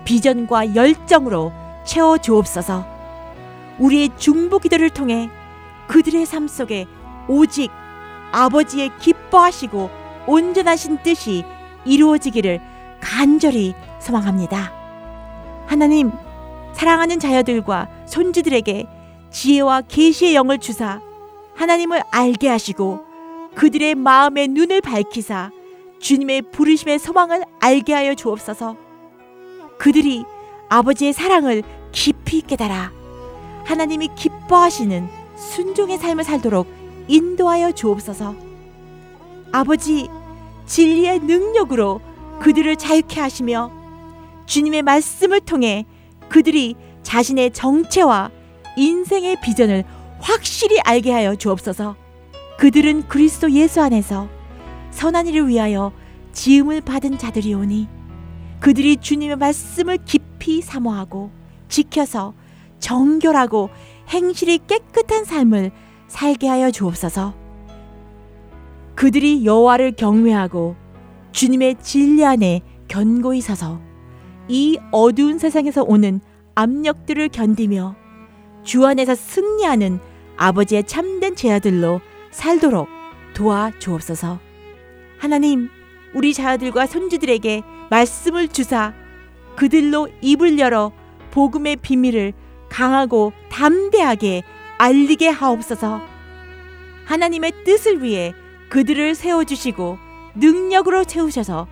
[0.05, 1.51] 비전과 열정으로
[1.83, 2.85] 채워 주옵소서.
[3.79, 5.31] 우리의 중보 기도를 통해
[5.87, 6.85] 그들의 삶 속에
[7.27, 7.71] 오직
[8.31, 9.89] 아버지의 기뻐하시고
[10.27, 11.43] 온전하신 뜻이
[11.85, 12.61] 이루어지기를
[13.01, 14.71] 간절히 소망합니다.
[15.65, 16.11] 하나님,
[16.73, 18.85] 사랑하는 자녀들과 손주들에게
[19.31, 21.01] 지혜와 계시의 영을 주사
[21.55, 23.05] 하나님을 알게 하시고
[23.55, 25.51] 그들의 마음의 눈을 밝히사
[25.99, 28.75] 주님의 부르심의 소망을 알게 하여 주옵소서.
[29.77, 30.25] 그들이
[30.69, 32.91] 아버지의 사랑을 깊이 깨달아
[33.63, 36.67] 하나님이 기뻐하시는 순종의 삶을 살도록
[37.07, 38.35] 인도하여 주옵소서.
[39.51, 40.09] 아버지
[40.65, 42.01] 진리의 능력으로
[42.39, 43.71] 그들을 자유케 하시며
[44.45, 45.85] 주님의 말씀을 통해
[46.27, 48.31] 그들이 자신의 정체와
[48.75, 49.85] 인생의 비전을
[50.23, 51.95] 확실히 알게 하여 주옵소서.
[52.57, 54.29] 그들은 그리스도 예수 안에서
[54.91, 55.91] 선한 일을 위하여
[56.31, 57.88] 지음을 받은 자들이오니
[58.59, 61.29] 그들이 주님의 말씀을 깊이 사모하고
[61.67, 62.33] 지켜서
[62.79, 63.69] 정결하고
[64.09, 65.71] 행실이 깨끗한 삶을
[66.07, 67.33] 살게 하여 주옵소서.
[68.95, 70.75] 그들이 여호와를 경외하고
[71.33, 73.81] 주님의 진리 안에 견고히 서서
[74.47, 76.21] 이 어두운 세상에서 오는
[76.55, 77.95] 압력들을 견디며
[78.63, 79.99] 주 안에서 승리하는
[80.38, 82.88] 아버지의 참된 제아들로 살도록
[83.34, 84.39] 도와 주옵소서.
[85.17, 85.69] 하나님,
[86.13, 88.93] 우리 자녀들과 손주들에게 말씀을 주사
[89.56, 90.91] 그들로 입을 열어
[91.32, 92.34] 복음의 비밀을
[92.69, 94.43] 강하고 담대하게
[94.78, 96.02] 알리게 하옵소서.
[97.06, 98.34] 하나님의 뜻을 위해
[98.69, 99.98] 그들을 세워주시고
[100.36, 101.67] 능력으로 채우셔서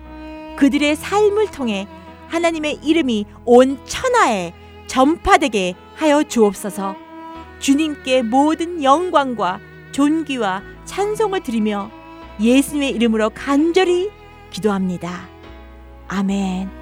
[0.56, 1.88] 그들의 삶을 통해
[2.28, 4.52] 하나님의 이름이 온 천하에
[4.86, 7.01] 전파되게 하여 주옵소서.
[7.62, 9.60] 주님께 모든 영광과
[9.92, 11.90] 존귀와 찬송을 드리며
[12.40, 14.10] 예수님의 이름으로 간절히
[14.50, 15.28] 기도합니다.
[16.08, 16.81] 아멘.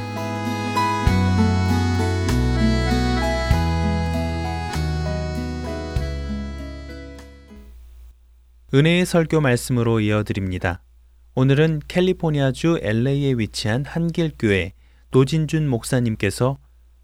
[8.73, 10.81] 은혜의 설교 말씀으로 이어드립니다.
[11.35, 14.71] 오늘은 캘리포니아주 LA에 위치한 한길교회
[15.11, 16.57] 노진준 목사님께서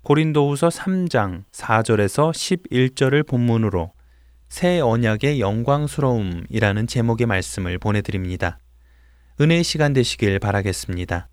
[0.03, 3.91] 고린도후서 3장 4절에서 11절을 본문으로
[4.47, 8.59] 새 언약의 영광스러움이라는 제목의 말씀을 보내드립니다.
[9.41, 11.28] 은혜의 시간 되시길 바라겠습니다.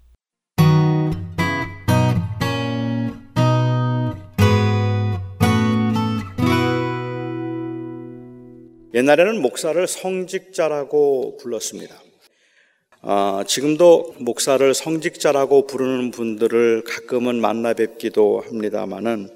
[8.95, 12.01] 옛날에는 목사를 성직자라고 불렀습니다.
[13.03, 19.31] 아, 지금도 목사를 성직자라고 부르는 분들을 가끔은 만나 뵙기도 합니다만은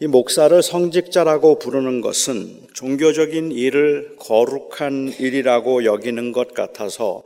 [0.00, 7.22] 이 목사를 성직자라고 부르는 것은 종교적인 일을 거룩한 일이라고 여기는 것 같아서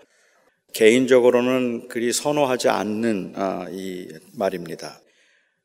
[0.75, 5.01] 개인적으로는 그리 선호하지 않는 아, 이 말입니다.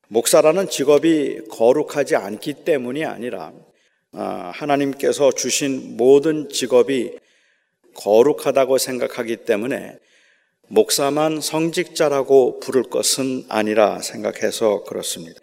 [0.07, 3.70] 목사라는 직업이 거룩하지 않기 때문이 아니라 아,
[4.13, 7.17] 하나님께서 주신 모든 직업이
[7.95, 9.97] 거룩하다고 생각하기 때문에
[10.67, 15.39] 목사만 성직자라고 부를 것은 아니라 생각해서 그렇습니다.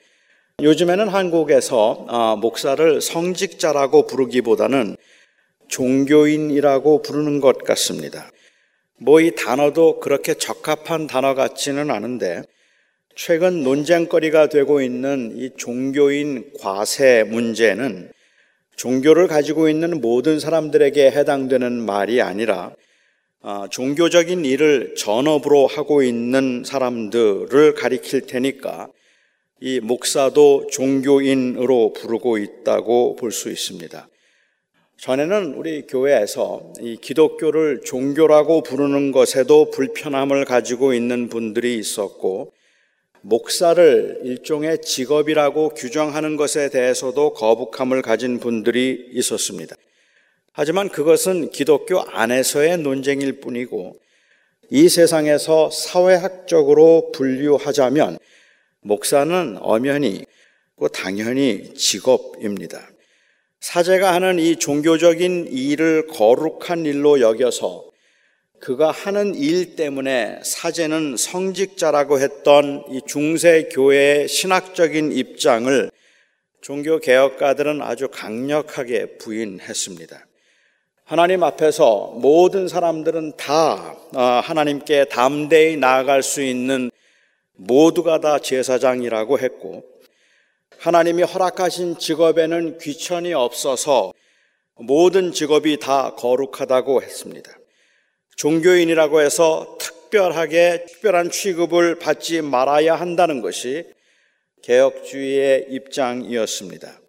[0.60, 4.96] 요즘에는 한국에서 아, 목사를 성직자라고 부르기보다는
[5.68, 8.30] 종교인이라고 부르는 것 같습니다.
[9.00, 12.42] 뭐 이 단어도 그렇게 적합한 단어 같지는 않은데
[13.14, 18.10] 최근 논쟁거리가 되고 있는 이 종교인 과세 문제는
[18.78, 22.72] 종교를 가지고 있는 모든 사람들에게 해당되는 말이 아니라
[23.42, 28.88] 아, 종교적인 일을 전업으로 하고 있는 사람들을 가리킬 테니까
[29.60, 34.08] 이 목사도 종교인으로 부르고 있다고 볼 수 있습니다.
[34.98, 42.52] 전에는 우리 교회에서 이 기독교를 종교라고 부르는 것에도 불편함을 가지고 있는 분들이 있었고
[43.22, 49.76] 목사를 일종의 직업이라고 규정하는 것에 대해서도 거북함을 가진 분들이 있었습니다.
[50.52, 53.94] 하지만 그것은 기독교 안에서의 논쟁일 뿐이고
[54.70, 58.18] 이 세상에서 사회학적으로 분류하자면
[58.80, 60.24] 목사는 엄연히
[60.92, 62.88] 당연히 직업입니다.
[63.60, 67.87] 사제가 하는 이 종교적인 일을 거룩한 일로 여겨서
[68.60, 75.90] 그가 하는 일 때문에 사제는 성직자라고 했던 이 중세 교회의 신학적인 입장을
[76.60, 80.26] 종교 개혁가들은 아주 강력하게 부인했습니다.
[81.04, 86.90] 하나님 앞에서 모든 사람들은 다 어, 하나님께 담대히 나아갈 수 있는
[87.54, 89.84] 모두가 다 제사장이라고 했고
[90.78, 94.12] 하나님이 허락하신 직업에는 귀천이 없어서
[94.76, 97.57] 모든 직업이 다 거룩하다고 했습니다.
[98.38, 103.84] 종교인이라고 해서 특별하게 특별한 취급을 받지 말아야 한다는 것이
[104.62, 107.00] 개혁주의의 입장이었습니다.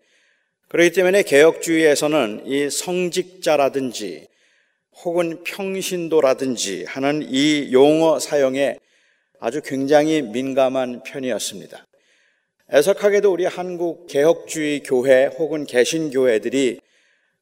[0.70, 4.28] 그렇기 때문에 개혁주의에서는 이 성직자라든지
[5.04, 8.80] 혹은 평신도라든지 하는 이 용어 사용에
[9.40, 11.86] 아주 굉장히 민감한 편이었습니다.
[12.74, 16.80] 애석하게도 우리 한국 개혁주의 교회 혹은 개신교회들이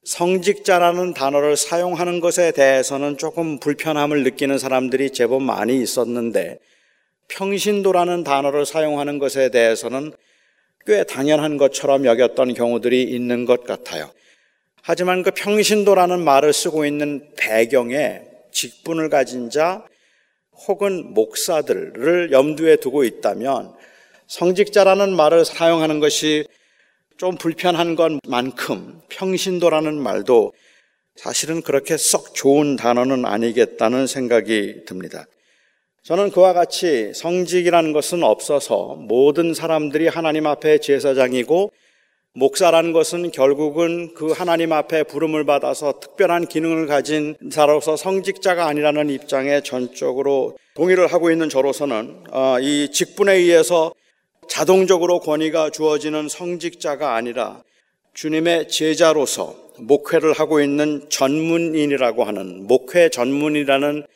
[0.07, 6.59] 성직자라는 단어를 사용하는 것에 대해서는 조금 불편함을 느끼는 사람들이 제법 많이 있었는데
[7.27, 10.13] 평신도라는 단어를 사용하는 것에 대해서는
[10.85, 14.09] 꽤 당연한 것처럼 여겼던 경우들이 있는 것 같아요.
[14.81, 18.21] 하지만 그 평신도라는 말을 쓰고 있는 배경에
[18.53, 19.83] 직분을 가진 자
[20.69, 23.73] 혹은 목사들을 염두에 두고 있다면
[24.27, 26.45] 성직자라는 말을 사용하는 것이
[27.17, 30.53] 좀 불편한 것만큼 평신도라는 말도
[31.15, 35.25] 사실은 그렇게 썩 좋은 단어는 아니겠다는 생각이 듭니다.
[36.03, 41.71] 저는 그와 같이 성직이라는 것은 없어서 모든 사람들이 하나님 앞에 제사장이고
[42.35, 49.61] 목사라는 것은 결국은 그 하나님 앞에 부름을 받아서 특별한 기능을 가진 자로서 성직자가 아니라는 입장에
[49.61, 53.91] 전적으로 동의를 하고 있는 저로서는 어, 이 직분에 의해서
[54.47, 57.63] 자동적으로 권위가 주어지는 성직자가 아니라
[58.13, 64.07] 주님의 제자로서 목회를 하고 있는 전문인이라고 하는 목회 전문이라는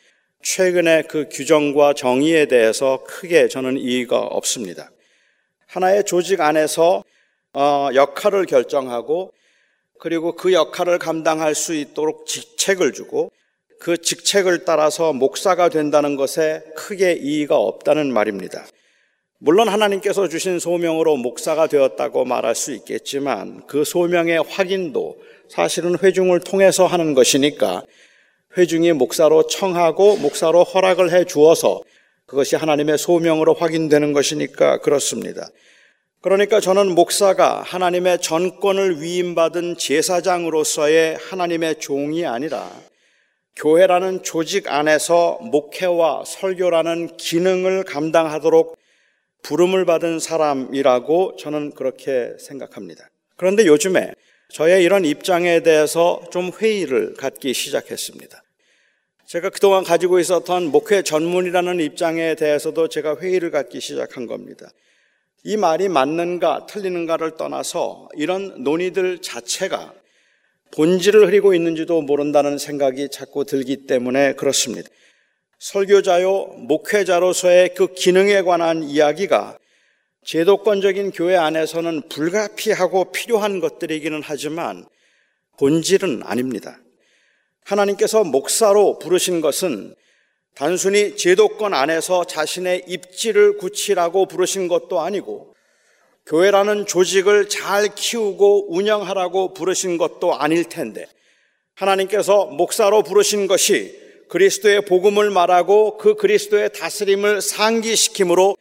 [0.42, 4.90] 최근의 그 규정과 정의에 대해서 크게 저는 이의가 없습니다.
[5.68, 7.04] 하나의 조직 안에서
[7.54, 9.32] 어, 역할을 결정하고
[10.00, 13.30] 그리고 그 역할을 감당할 수 있도록 직책을 주고
[13.78, 18.64] 그 직책을 따라서 목사가 된다는 것에 크게 이의가 없다는 말입니다.
[19.44, 25.16] 물론 하나님께서 주신 소명으로 목사가 되었다고 말할 수 있겠지만 그 소명의 확인도
[25.48, 27.82] 사실은 회중을 통해서 하는 것이니까
[28.56, 31.82] 회중이 목사로 청하고 목사로 허락을 해 주어서
[32.26, 35.48] 그것이 하나님의 소명으로 확인되는 것이니까 그렇습니다.
[36.20, 42.70] 그러니까 저는 목사가 하나님의 전권을 위임받은 제사장으로서의 하나님의 종이 아니라
[43.56, 48.80] 교회라는 조직 안에서 목회와 설교라는 기능을 감당하도록
[49.42, 53.10] 부름을 받은 사람이라고 저는 그렇게 생각합니다.
[53.36, 54.14] 그런데 요즘에
[54.50, 58.42] 저의 이런 입장에 대해서 좀 회의를 갖기 시작했습니다.
[59.26, 64.68] 제가 그동안 가지고 있었던 목회 전문이라는 입장에 대해서도 제가 회의를 갖기 시작한 겁니다.
[65.44, 69.94] 이 말이 맞는가 틀리는가를 떠나서 이런 논의들 자체가
[70.72, 74.88] 본질을 흐리고 있는지도 모른다는 생각이 자꾸 들기 때문에 그렇습니다.
[75.62, 79.58] 설교자요, 목회자로서의 그 기능에 관한 이야기가
[80.24, 84.84] 제도권적인 교회 안에서는 불가피하고 필요한 것들이기는 하지만
[85.60, 86.80] 본질은 아닙니다.
[87.64, 89.94] 하나님께서 목사로 부르신 것은
[90.56, 95.54] 단순히 제도권 안에서 자신의 입지를 굳히라고 부르신 것도 아니고
[96.26, 101.06] 교회라는 조직을 잘 키우고 운영하라고 부르신 것도 아닐 텐데
[101.76, 104.02] 하나님께서 목사로 부르신 것이
[104.32, 108.56] 그리스도의 복음을 말하고 그 그리스도의 다스림을 상기시키므로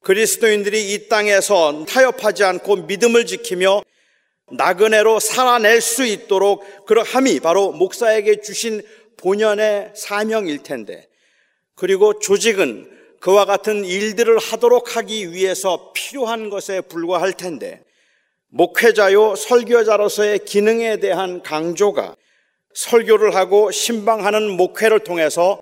[0.00, 3.82] 그리스도인들이 이 땅에서 타협하지 않고 믿음을 지키며
[4.50, 8.82] 나그네로 살아낼 수 있도록 그러함이 바로 목사에게 주신
[9.18, 11.06] 본연의 사명일 텐데
[11.76, 12.90] 그리고 조직은
[13.20, 17.84] 그와 같은 일들을 하도록 하기 위해서 필요한 것에 불과할 텐데
[18.48, 22.16] 목회자요 설교자로서의 기능에 대한 강조가
[22.74, 25.60] 설교를 하고 신방하는 목회를 통해서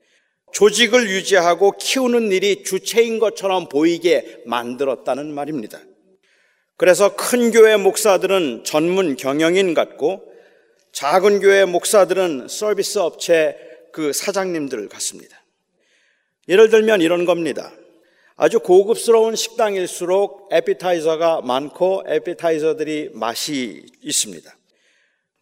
[0.52, 5.80] 조직을 유지하고 키우는 일이 주체인 것처럼 보이게 만들었다는 말입니다.
[6.76, 10.24] 그래서 큰 교회 목사들은 전문 경영인 같고
[10.92, 13.56] 작은 교회 목사들은 서비스 업체
[13.92, 15.42] 그 사장님들 같습니다.
[16.48, 17.72] 예를 들면 이런 겁니다.
[18.36, 24.52] 아주 고급스러운 식당일수록 에피타이저가 많고 에피타이저들이 맛이 있습니다.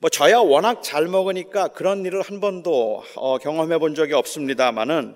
[0.03, 5.15] 뭐 저야 워낙 잘 먹으니까 그런 일을 한 번도 어, 경험해 본 적이 없습니다만은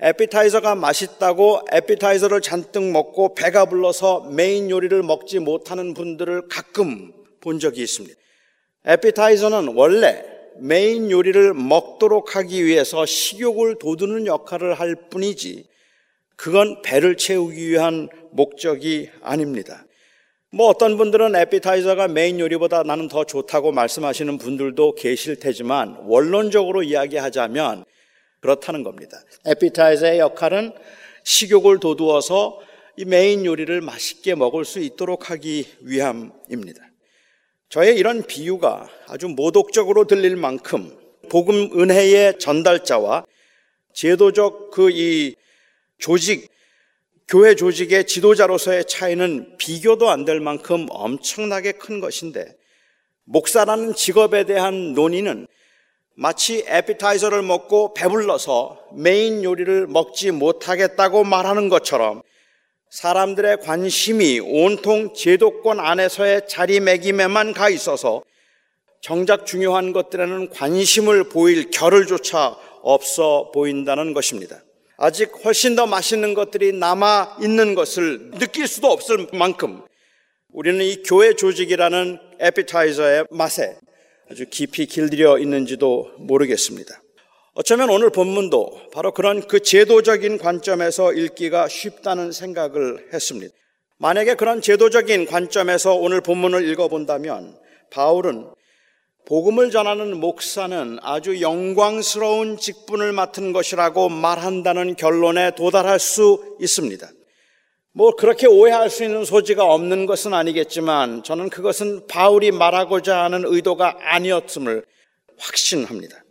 [0.00, 7.82] 에피타이저가 맛있다고 에피타이저를 잔뜩 먹고 배가 불러서 메인 요리를 먹지 못하는 분들을 가끔 본 적이
[7.82, 8.16] 있습니다.
[8.86, 10.24] 에피타이저는 원래
[10.58, 15.68] 메인 요리를 먹도록 하기 위해서 식욕을 돋우는 역할을 할 뿐이지
[16.34, 19.84] 그건 배를 채우기 위한 목적이 아닙니다.
[20.52, 27.84] 뭐 어떤 분들은 에피타이저가 메인 요리보다 나는 더 좋다고 말씀하시는 분들도 계실 테지만 원론적으로 이야기하자면
[28.40, 29.22] 그렇다는 겁니다.
[29.46, 30.72] 에피타이저의 역할은
[31.22, 32.58] 식욕을 돋우어서
[32.96, 36.82] 이 메인 요리를 맛있게 먹을 수 있도록 하기 위함입니다.
[37.68, 40.98] 저의 이런 비유가 아주 모독적으로 들릴 만큼
[41.28, 43.24] 복음 은혜의 전달자와
[43.94, 45.36] 제도적 그 이
[46.00, 46.48] 조직,
[47.30, 52.56] 교회 조직의 지도자로서의 차이는 비교도 안 될 만큼 엄청나게 큰 것인데,
[53.22, 55.46] 목사라는 직업에 대한 논의는
[56.16, 62.22] 마치 에피타이저를 먹고 배불러서 메인 요리를 먹지 못하겠다고 말하는 것처럼
[62.90, 68.24] 사람들의 관심이 온통 제도권 안에서의 자리매김에만 가 있어서
[69.00, 74.60] 정작 중요한 것들에는 관심을 보일 겨를조차 없어 보인다는 것입니다.
[75.02, 79.80] 아직 훨씬 더 맛있는 것들이 남아 있는 것을 느낄 수도 없을 만큼
[80.52, 83.78] 우리는 이 교회 조직이라는 에피타이저의 맛에
[84.30, 87.00] 아주 깊이 길들여 있는지도 모르겠습니다.
[87.54, 93.54] 어쩌면 오늘 본문도 바로 그런 그 제도적인 관점에서 읽기가 쉽다는 생각을 했습니다.
[93.96, 97.58] 만약에 그런 제도적인 관점에서 오늘 본문을 읽어본다면
[97.90, 98.50] 바울은
[99.26, 107.08] 복음을 전하는 목사는 아주 영광스러운 직분을 맡은 것이라고 말한다는 결론에 도달할 수 있습니다.
[107.92, 113.98] 뭐 그렇게 오해할 수 있는 소지가 없는 것은 아니겠지만 저는 그것은 바울이 말하고자 하는 의도가
[114.00, 114.84] 아니었음을
[115.38, 116.24] 확신합니다.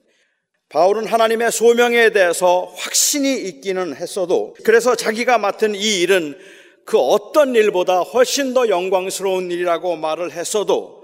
[0.70, 6.38] 바울은 하나님의 소명에 대해서 확신이 있기는 했어도 그래서 자기가 맡은 이 일은
[6.86, 10.99] 그 어떤 일보다 훨씬 더 영광스러운 일이라고 말을 했어도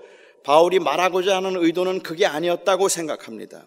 [0.45, 3.65] 바울이 말하고자 하는 의도는 그게 아니었다고 생각합니다.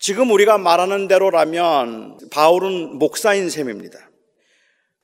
[0.00, 4.10] 지금 우리가 말하는 대로라면 바울은 목사인 셈입니다.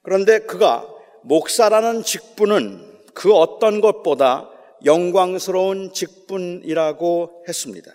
[0.03, 0.88] 그런데 그가
[1.22, 2.84] 목사라는 직분은
[3.14, 4.51] 그 어떤 것보다
[4.84, 7.92] 영광스러운 직분이라고 했습니다.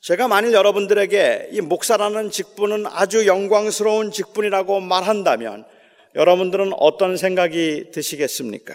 [0.00, 5.66] 제가 만일 여러분들에게 이 목사라는 직분은 아주 영광스러운 직분이라고 말한다면
[6.14, 8.74] 여러분들은 어떤 생각이 드시겠습니까?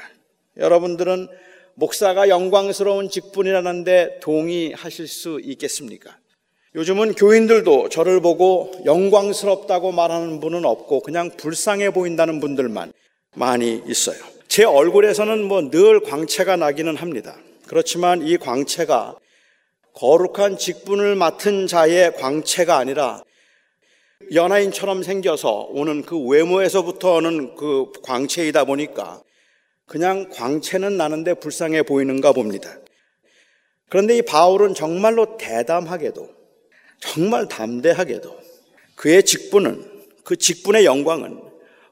[0.58, 1.30] 여러분들은
[1.76, 6.16] 목사가 영광스러운 직분이라는데 동의하실 수 있겠습니까?
[6.76, 12.94] 요즘은 교인들도 저를 보고 영광스럽다고 말하는 분은 없고 그냥 불쌍해 보인다는 분들만
[13.36, 14.18] 많이 있어요.
[14.48, 17.36] 제 얼굴에서는 뭐 늘 광채가 나기는 합니다.
[17.68, 19.16] 그렇지만 이 광채가
[19.94, 23.24] 거룩한 직분을 맡은 자의 광채가 아니라
[24.34, 29.22] 연하인처럼 생겨서 오는 그 외모에서부터 오는 그 광채이다 보니까
[29.94, 32.80] 그냥 광채는 나는데 불쌍해 보이는가 봅니다.
[33.90, 36.30] 그런데 이 바울은 정말로 대담하게도
[37.00, 38.36] 정말 담대하게도
[38.96, 39.86] 그의 직분은
[40.24, 41.40] 그 직분의 영광은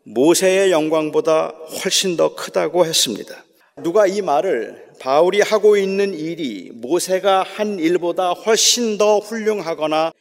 [0.06, 3.46] 모세의 영광보다 훨씬 더 크다고 했습니다.
[3.84, 10.12] 누가 이 말을 바울이 하고 있는 일이 모세가 한 일보다 훨씬 더 훌륭하거나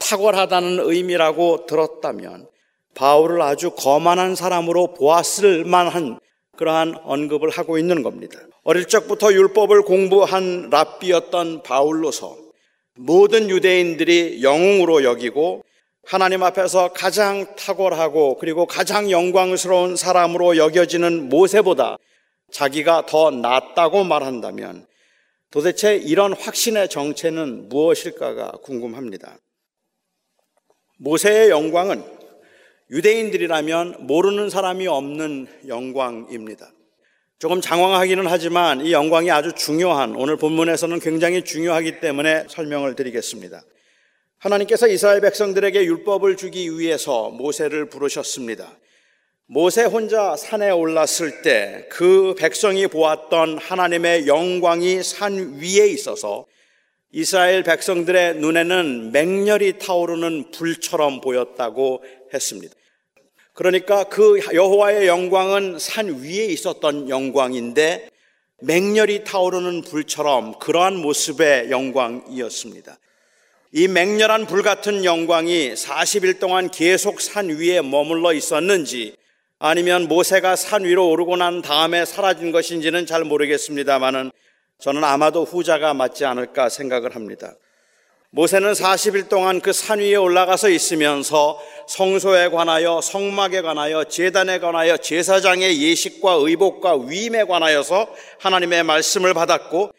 [0.00, 2.48] 탁월하다는 의미라고 들었다면
[2.96, 6.18] 바울을 아주 거만한 사람으로 보았을 만한
[6.58, 8.38] 그러한 언급을 하고 있는 겁니다.
[8.64, 12.36] 어릴 적부터 율법을 공부한 랍비였던 바울로서
[12.96, 15.62] 모든 유대인들이 영웅으로 여기고
[16.04, 21.96] 하나님 앞에서 가장 탁월하고 그리고 가장 영광스러운 사람으로 여겨지는 모세보다
[22.50, 24.86] 자기가 더 낫다고 말한다면
[25.50, 29.38] 도대체 이런 확신의 정체는 무엇일까가 궁금합니다.
[30.98, 32.17] 모세의 영광은
[32.90, 36.72] 유대인들이라면 모르는 사람이 없는 영광입니다.
[37.38, 43.62] 조금 장황하기는 하지만 이 영광이 아주 중요한 오늘 본문에서는 굉장히 중요하기 때문에 설명을 드리겠습니다.
[44.38, 48.76] 하나님께서 이스라엘 백성들에게 율법을 주기 위해서 모세를 부르셨습니다.
[49.46, 56.46] 모세 혼자 산에 올랐을 때 그 백성이 보았던 하나님의 영광이 산 위에 있어서
[57.10, 62.04] 이스라엘 백성들의 눈에는 맹렬히 타오르는 불처럼 보였다고
[62.34, 62.74] 했습니다.
[63.54, 68.10] 그러니까 그 여호와의 영광은 산 위에 있었던 영광인데
[68.60, 72.98] 맹렬히 타오르는 불처럼 그러한 모습의 영광이었습니다.
[73.72, 79.14] 이 맹렬한 불 같은 영광이 40일 동안 계속 산 위에 머물러 있었는지
[79.58, 84.30] 아니면 모세가 산 위로 오르고 난 다음에 사라진 것인지는 잘 모르겠습니다만은
[84.80, 87.54] 저는 아마도 후자가 맞지 않을까 생각을 합니다.
[88.30, 91.58] 모세는 40일 동안 그 산 위에 올라가서 있으면서
[91.88, 99.90] 성소에 관하여 성막에 관하여 제단에 관하여 제사장의 예식과 의복과 위임에 관하여서 하나님의 말씀을 받았고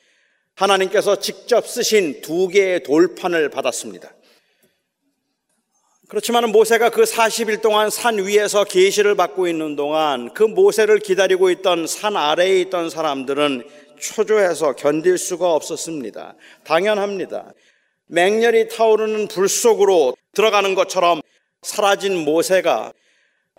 [0.55, 4.13] 하나님께서 직접 쓰신 두 개의 돌판을 받았습니다.
[6.07, 11.85] 그렇지만 모세가 그 40일 동안 산 위에서 계시를 받고 있는 동안 그 모세를 기다리고 있던
[11.87, 13.63] 산 아래에 있던 사람들은
[13.99, 16.35] 초조해서 견딜 수가 없었습니다.
[16.63, 17.53] 당연합니다.
[18.07, 21.21] 맹렬히 타오르는 불 속으로 들어가는 것처럼
[21.61, 22.93] 사라진 모세가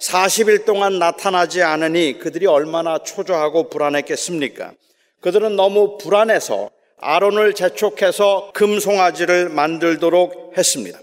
[0.00, 4.72] 40일 동안 나타나지 않으니 그들이 얼마나 초조하고 불안했겠습니까?
[5.20, 10.98] 그들은 너무 불안해서 아론을 재촉해서 금송아지를 만들도록 했습니다.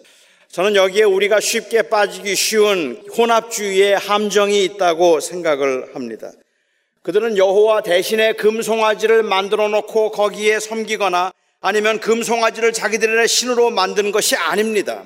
[0.50, 6.32] 저는 여기에 우리가 쉽게 빠지기 쉬운 혼합주의의 함정이 있다고 생각을 합니다.
[7.08, 11.32] 그들은 여호와 대신에 금송아지를 만들어 놓고 거기에 섬기거나
[11.62, 15.06] 아니면 금송아지를 자기들의 신으로 만든 것이 아닙니다.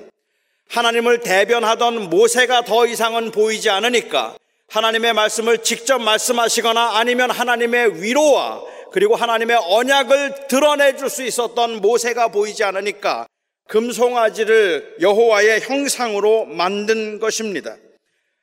[0.68, 4.34] 하나님을 대변하던 모세가 더 이상은 보이지 않으니까
[4.68, 12.28] 하나님의 말씀을 직접 말씀하시거나 아니면 하나님의 위로와 그리고 하나님의 언약을 드러내 줄 수 있었던 모세가
[12.32, 13.28] 보이지 않으니까
[13.68, 17.76] 금송아지를 여호와의 형상으로 만든 것입니다.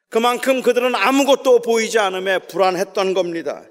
[0.09, 3.63] 그만큼 그들은 아무것도 보이지 않음에 불안했던 겁니다.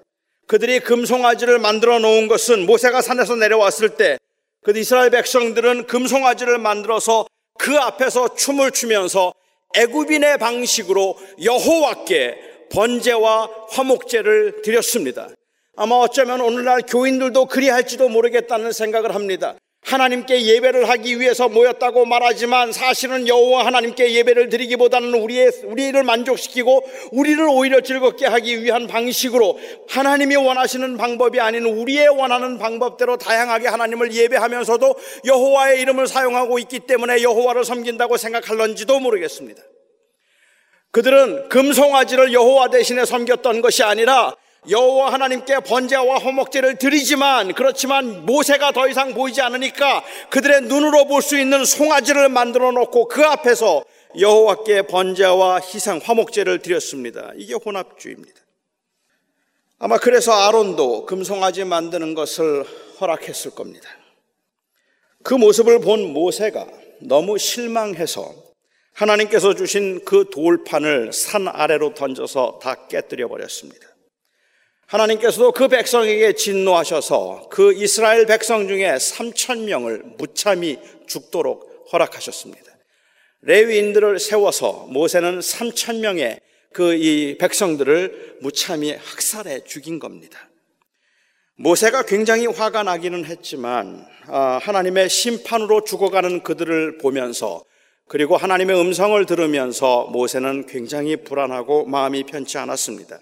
[0.46, 4.18] 그들이 금송아지를 만들어 놓은 것은 모세가 산에서 내려왔을 때
[4.62, 7.26] 그 이스라엘 백성들은 금송아지를 만들어서
[7.58, 9.32] 그 앞에서 춤을 추면서
[9.74, 15.28] 애굽인의 방식으로 여호와께 번제와 화목제를 드렸습니다.
[15.76, 19.54] 아마 어쩌면 오늘날 교인들도 그리할지도 모르겠다는 생각을 합니다.
[19.88, 27.42] 하나님께 예배를 하기 위해서 모였다고 말하지만 사실은 여호와 하나님께 예배를 드리기보다는 우리의 우리를 만족시키고 우리를
[27.48, 29.58] 오히려 즐겁게 하기 위한 방식으로
[29.88, 37.22] 하나님이 원하시는 방법이 아닌 우리의 원하는 방법대로 다양하게 하나님을 예배하면서도 여호와의 이름을 사용하고 있기 때문에
[37.22, 39.62] 여호와를 섬긴다고 생각할런지도 모르겠습니다.
[40.90, 44.36] 그들은 금송아지를 여호와 대신에 섬겼던 것이 아니라
[44.68, 51.38] 여호와 하나님께 번제와 허목제를 드리지만 그렇지만 모세가 더 이상 보이지 않으니까 그들의 눈으로 볼 수
[51.38, 53.84] 있는 송아지를 만들어 놓고 그 앞에서
[54.18, 57.32] 여호와께 번제와 희생 화목제를 드렸습니다.
[57.36, 58.40] 이게 혼합주의입니다.
[59.78, 62.64] 아마 그래서 아론도 금송아지 만드는 것을
[63.00, 63.88] 허락했을 겁니다.
[65.22, 66.66] 그 모습을 본 모세가
[67.00, 68.34] 너무 실망해서
[68.94, 73.87] 하나님께서 주신 그 돌판을 산 아래로 던져서 다 깨뜨려 버렸습니다.
[74.88, 82.66] 하나님께서도 그 백성에게 진노하셔서 그 이스라엘 백성 중에 3천 명을 무참히 죽도록 허락하셨습니다.
[83.42, 86.40] 레위인들을 세워서 모세는 3천 명의
[86.72, 90.48] 그 이 백성들을 무참히 학살해 죽인 겁니다.
[91.56, 97.64] 모세가 굉장히 화가 나기는 했지만 아, 하나님의 심판으로 죽어가는 그들을 보면서
[98.06, 103.20] 그리고 하나님의 음성을 들으면서 모세는 굉장히 불안하고 마음이 편치 않았습니다.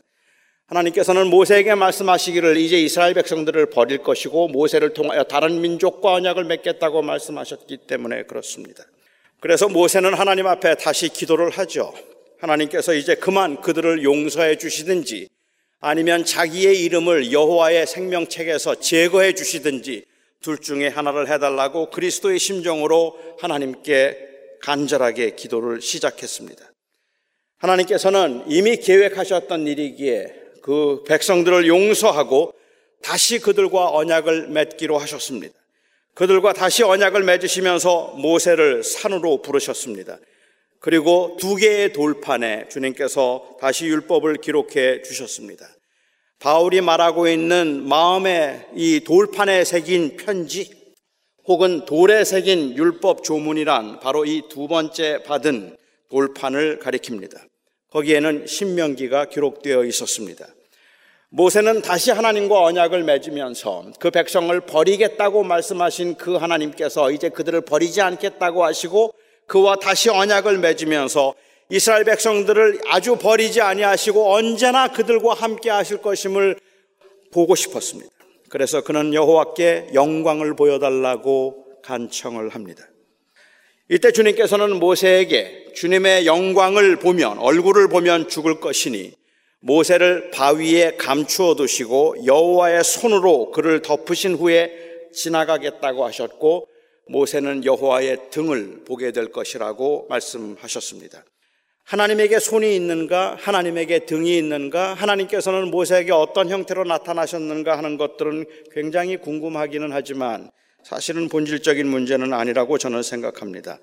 [0.67, 7.79] 하나님께서는 모세에게 말씀하시기를 이제 이스라엘 백성들을 버릴 것이고 모세를 통하여 다른 민족과 언약을 맺겠다고 말씀하셨기
[7.87, 8.85] 때문에 그렇습니다.
[9.39, 11.95] 그래서 모세는 하나님 앞에 다시 기도를 하죠.
[12.41, 15.29] 하나님께서 이제 그만 그들을 용서해 주시든지
[15.79, 20.05] 아니면 자기의 이름을 여호와의 생명책에서 제거해 주시든지
[20.41, 24.19] 둘 중에 하나를 해달라고 그리스도의 심정으로 하나님께
[24.63, 26.65] 간절하게 기도를 시작했습니다.
[27.59, 30.36] 하나님께서는 이미 계획하셨던 일이기에
[30.67, 32.53] 그 백성들을 용서하고
[33.01, 35.55] 다시 그들과 언약을 맺기로 하셨습니다.
[36.15, 40.19] 그들과 다시 언약을 맺으시면서 모세를 산으로 부르셨습니다.
[40.81, 45.69] 그리고 두 개의 돌판에 주님께서 다시 율법을 기록해 주셨습니다.
[46.41, 50.69] 바울이 말하고 있는 마음의 이 돌판에 새긴 편지
[51.45, 55.77] 혹은 돌에 새긴 율법 조문이란 바로 이 두 번째 받은
[56.11, 57.39] 돌판을 가리킵니다.
[57.93, 60.56] 거기에는 신명기가 기록되어 있었습니다.
[61.31, 68.65] 모세는 다시 하나님과 언약을 맺으면서 그 백성을 버리겠다고 말씀하신 그 하나님께서 이제 그들을 버리지 않겠다고
[68.65, 69.13] 하시고
[69.47, 71.35] 그와 다시 언약을 맺으면서
[71.69, 76.61] 이스라엘 백성들을 아주 버리지 아니하시고 언제나 그들과 함께 하실 것임을
[77.33, 78.09] 보고 싶었습니다.
[78.49, 82.85] 그래서 그는 여호와께 영광을 보여달라고 간청을 합니다.
[83.91, 89.13] 이때 주님께서는 모세에게 주님의 영광을 보면 얼굴을 보면 죽을 것이니
[89.61, 94.71] 모세를 바위에 감추어 두시고 여호와의 손으로 그를 덮으신 후에
[95.13, 96.69] 지나가겠다고 하셨고
[97.09, 101.25] 모세는 여호와의 등을 보게 될 것이라고 말씀하셨습니다.
[101.85, 109.93] 하나님에게 손이 있는가, 하나님에게 등이 있는가, 하나님께서는 모세에게 어떤 형태로 나타나셨는가 하는 것들은 굉장히 궁금하기는
[109.93, 110.51] 하지만
[110.83, 113.79] 사실은 본질적인 문제는 아니라고 저는 생각합니다.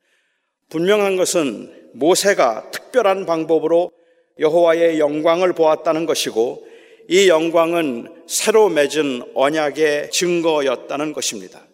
[0.70, 3.92] 분명한 것은 모세가 특별한 방법으로
[4.40, 6.66] 여호와의 영광을 보았다는 것이고
[7.10, 11.68] 이 영광은 새로 맺은 언약의 증거였다는 것입니다.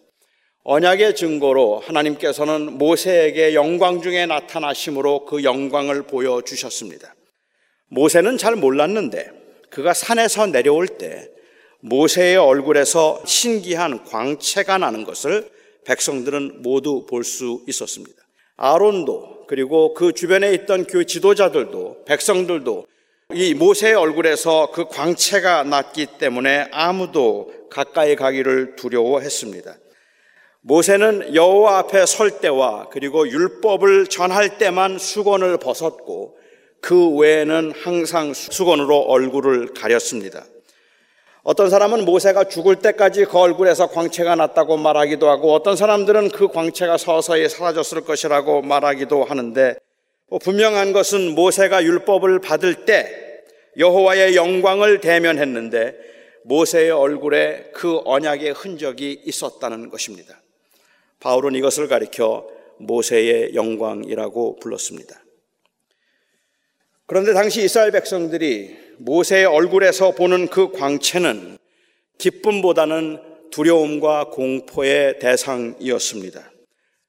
[0.64, 7.14] 언약의 증거로 하나님께서는 모세에게 영광 중에 나타나심으로 그 영광을 보여주셨습니다.
[7.88, 9.30] 모세는 잘 몰랐는데
[9.70, 11.28] 그가 산에서 내려올 때
[11.80, 15.48] 모세의 얼굴에서 신기한 광채가 나는 것을
[15.86, 18.20] 백성들은 모두 볼 수 있었습니다.
[18.56, 22.86] 아론도 그리고 그 주변에 있던 그 지도자들도 백성들도
[23.34, 29.74] 이 모세의 얼굴에서 그 광채가 났기 때문에 아무도 가까이 가기를 두려워했습니다.
[30.60, 36.38] 모세는 여호와 앞에 설 때와 그리고 율법을 전할 때만 수건을 벗었고
[36.80, 40.44] 그 외에는 항상 수건으로 얼굴을 가렸습니다.
[41.42, 46.98] 어떤 사람은 모세가 죽을 때까지 그 얼굴에서 광채가 났다고 말하기도 하고 어떤 사람들은 그 광채가
[46.98, 49.76] 서서히 사라졌을 것이라고 말하기도 하는데
[50.28, 53.42] 뭐 분명한 것은 모세가 율법을 받을 때
[53.78, 55.96] 여호와의 영광을 대면했는데
[56.44, 60.40] 모세의 얼굴에 그 언약의 흔적이 있었다는 것입니다.
[61.20, 62.46] 바울은 이것을 가리켜
[62.78, 65.22] 모세의 영광이라고 불렀습니다.
[67.06, 71.56] 그런데 당시 이스라엘 백성들이 모세의 얼굴에서 보는 그 광채는
[72.18, 73.18] 기쁨보다는
[73.50, 76.52] 두려움과 공포의 대상이었습니다.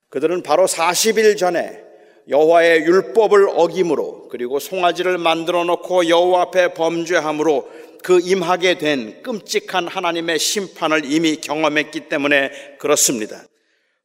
[0.10, 1.84] 그들은 바로 40일 전에
[2.30, 7.70] 여호와의 율법을 어김으로 그리고 송아지를 만들어 놓고 여호와 앞에 범죄함으로
[8.04, 13.44] 그 임하게 된 끔찍한 하나님의 심판을 이미 경험했기 때문에 그렇습니다.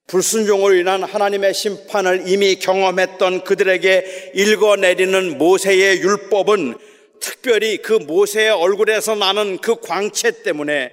[0.09, 6.77] 불순종으로 인한 하나님의 심판을 이미 경험했던 그들에게 읽어내리는 모세의 율법은
[7.21, 10.93] 특별히 그 모세의 얼굴에서 나는 그 광채 때문에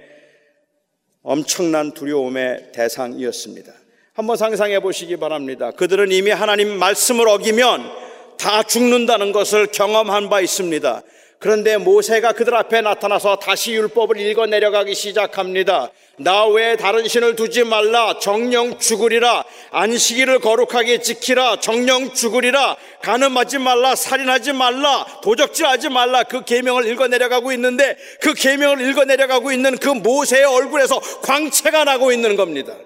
[1.22, 3.72] 엄청난 두려움의 대상이었습니다.
[4.12, 5.70] 한번 상상해 보시기 바랍니다.
[5.72, 7.90] 그들은 이미 하나님 말씀을 어기면
[8.38, 11.02] 다 죽는다는 것을 경험한 바 있습니다.
[11.38, 15.90] 그런데 모세가 그들 앞에 나타나서 다시 율법을 읽어 내려가기 시작합니다.
[16.18, 18.18] 나 외에 다른 신을 두지 말라.
[18.18, 19.44] 정령 죽으리라.
[19.70, 21.60] 안식일을 거룩하게 지키라.
[21.60, 22.76] 정령 죽으리라.
[23.02, 23.96] 가늠하지 말라.
[23.96, 25.06] 살인하지 말라.
[25.22, 26.22] 도적질하지 말라.
[26.22, 32.12] 그 계명을 읽어 내려가고 있는데 그 계명을 읽어 내려가고 있는 그 모세의 얼굴에서 광채가 나고
[32.12, 32.76] 있는 겁니다.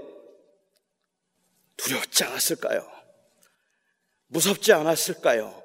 [1.77, 2.87] 두렵지 않았을까요?
[4.29, 5.63] 무섭지 않았을까요?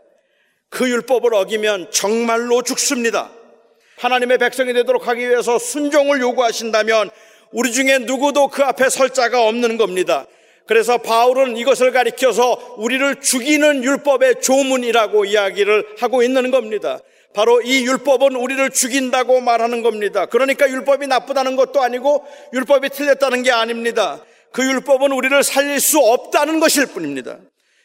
[0.69, 3.31] 그 율법을 어기면 정말로 죽습니다.
[3.97, 7.09] 하나님의 백성이 되도록 하기 위해서 순종을 요구하신다면
[7.53, 10.25] 우리 중에 누구도 그 앞에 설 자가 없는 겁니다.
[10.65, 16.99] 그래서 바울은 이것을 가리켜서 우리를 죽이는 율법의 조문이라고 이야기를 하고 있는 겁니다.
[17.33, 20.25] 바로 이 율법은 우리를 죽인다고 말하는 겁니다.
[20.25, 24.23] 그러니까 율법이 나쁘다는 것도 아니고 율법이 틀렸다는 게 아닙니다.
[24.51, 27.37] 그 율법은 우리를 살릴 수 없다는 것일 뿐입니다.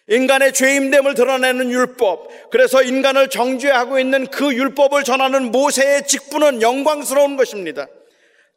[0.08, 2.50] 인간의 죄임됨을 드러내는 율법.
[2.50, 7.86] 그래서 인간을 정죄하고 있는 그 율법을 전하는 모세의 직분은 영광스러운 것입니다.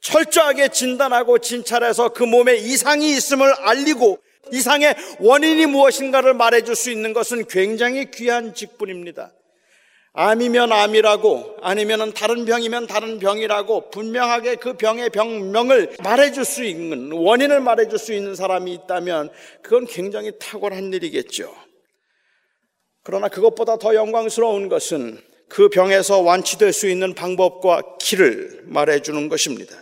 [0.01, 4.19] 철저하게 진단하고 진찰해서 그 몸에 이상이 있음을 알리고
[4.51, 9.31] 이상의 원인이 무엇인가를 말해줄 수 있는 것은 굉장히 귀한 직분입니다.
[10.13, 17.61] 암이면 암이라고 아니면 다른 병이면 다른 병이라고 분명하게 그 병의 병명을 말해줄 수 있는 원인을
[17.61, 19.29] 말해줄 수 있는 사람이 있다면
[19.61, 21.55] 그건 굉장히 탁월한 일이겠죠.
[23.03, 29.75] 그러나 그것보다 더 영광스러운 것은 그 병에서 완치될 수 있는 방법과 길을 말해주는 것입니다.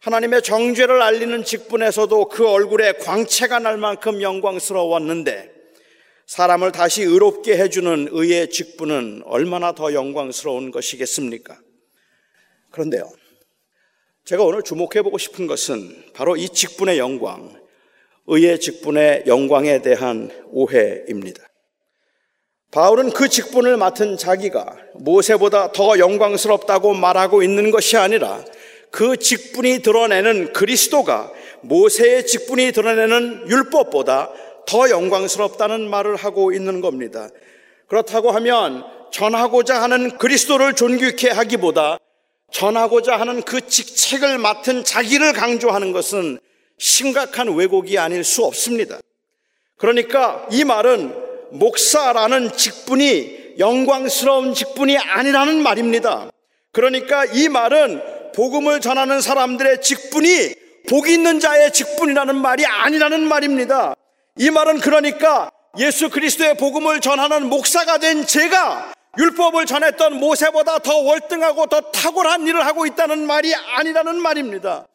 [0.00, 5.52] 하나님의 정죄를 알리는 직분에서도 그 얼굴에 광채가 날 만큼 영광스러웠는데
[6.26, 11.58] 사람을 다시 의롭게 해주는 의의 직분은 얼마나 더 영광스러운 것이겠습니까?
[12.70, 13.10] 그런데요,
[14.24, 17.58] 제가 오늘 주목해보고 싶은 것은 바로 이 직분의 영광,
[18.26, 21.42] 의의 직분의 영광에 대한 오해입니다.
[22.70, 28.44] 바울은 그 직분을 맡은 자기가 모세보다 더 영광스럽다고 말하고 있는 것이 아니라
[28.90, 31.30] 그 직분이 드러내는 그리스도가
[31.62, 34.30] 모세의 직분이 드러내는 율법보다
[34.66, 37.28] 더 영광스럽다는 말을 하고 있는 겁니다.
[37.86, 41.98] 그렇다고 하면 전하고자 하는 그리스도를 존귀케 하기보다
[42.52, 46.38] 전하고자 하는 그 직책을 맡은 자기를 강조하는 것은
[46.78, 48.98] 심각한 왜곡이 아닐 수 없습니다.
[49.76, 51.14] 그러니까 이 말은
[51.50, 56.30] 목사라는 직분이 영광스러운 직분이 아니라는 말입니다.
[56.72, 60.54] 그러니까 이 말은 복음을 전하는 사람들의 직분이
[60.88, 63.94] 복 있는 자의 직분이라는 말이 아니라는 말입니다.
[64.36, 71.66] 이 말은 그러니까 예수 그리스도의 복음을 전하는 목사가 된 제가 율법을 전했던 모세보다 더 월등하고
[71.66, 74.86] 더 탁월한 일을 하고 있다는 말이 아니라는 말입니다.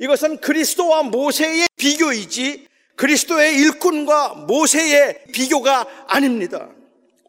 [0.00, 2.66] 이것은 그리스도와 모세의 비교이지
[2.96, 6.68] 그리스도의 일꾼과 모세의 비교가 아닙니다.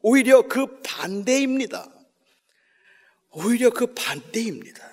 [0.02, 1.88] 오히려 그 반대입니다.
[3.32, 4.89] 오히려 그 반대입니다.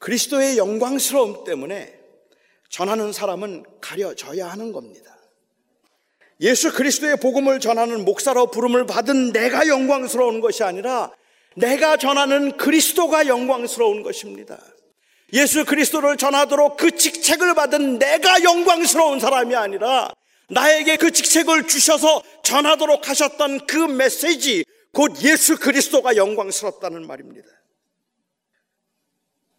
[0.00, 1.94] 그리스도의 영광스러움 때문에
[2.68, 5.16] 전하는 사람은 가려져야 하는 겁니다.
[6.40, 11.12] 예수 그리스도의 복음을 전하는 목사로 부름을 받은 내가 영광스러운 것이 아니라
[11.54, 14.58] 내가 전하는 그리스도가 영광스러운 것입니다.
[15.34, 20.10] 예수 그리스도를 전하도록 그 직책을 받은 내가 영광스러운 사람이 아니라
[20.48, 27.48] 나에게 그 직책을 주셔서 전하도록 하셨던 그 메시지, 곧 예수 그리스도가 영광스럽다는 말입니다.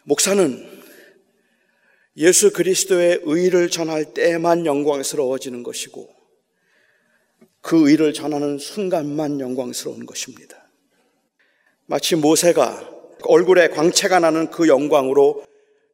[0.03, 0.67] 목사는
[2.17, 6.09] 예수 그리스도의 의를 전할 때만 영광스러워지는 것이고
[7.61, 10.69] 그 의를 전하는 순간만 영광스러운 것입니다.
[11.85, 12.89] 마치 모세가
[13.23, 15.45] 얼굴에 광채가 나는 그 영광으로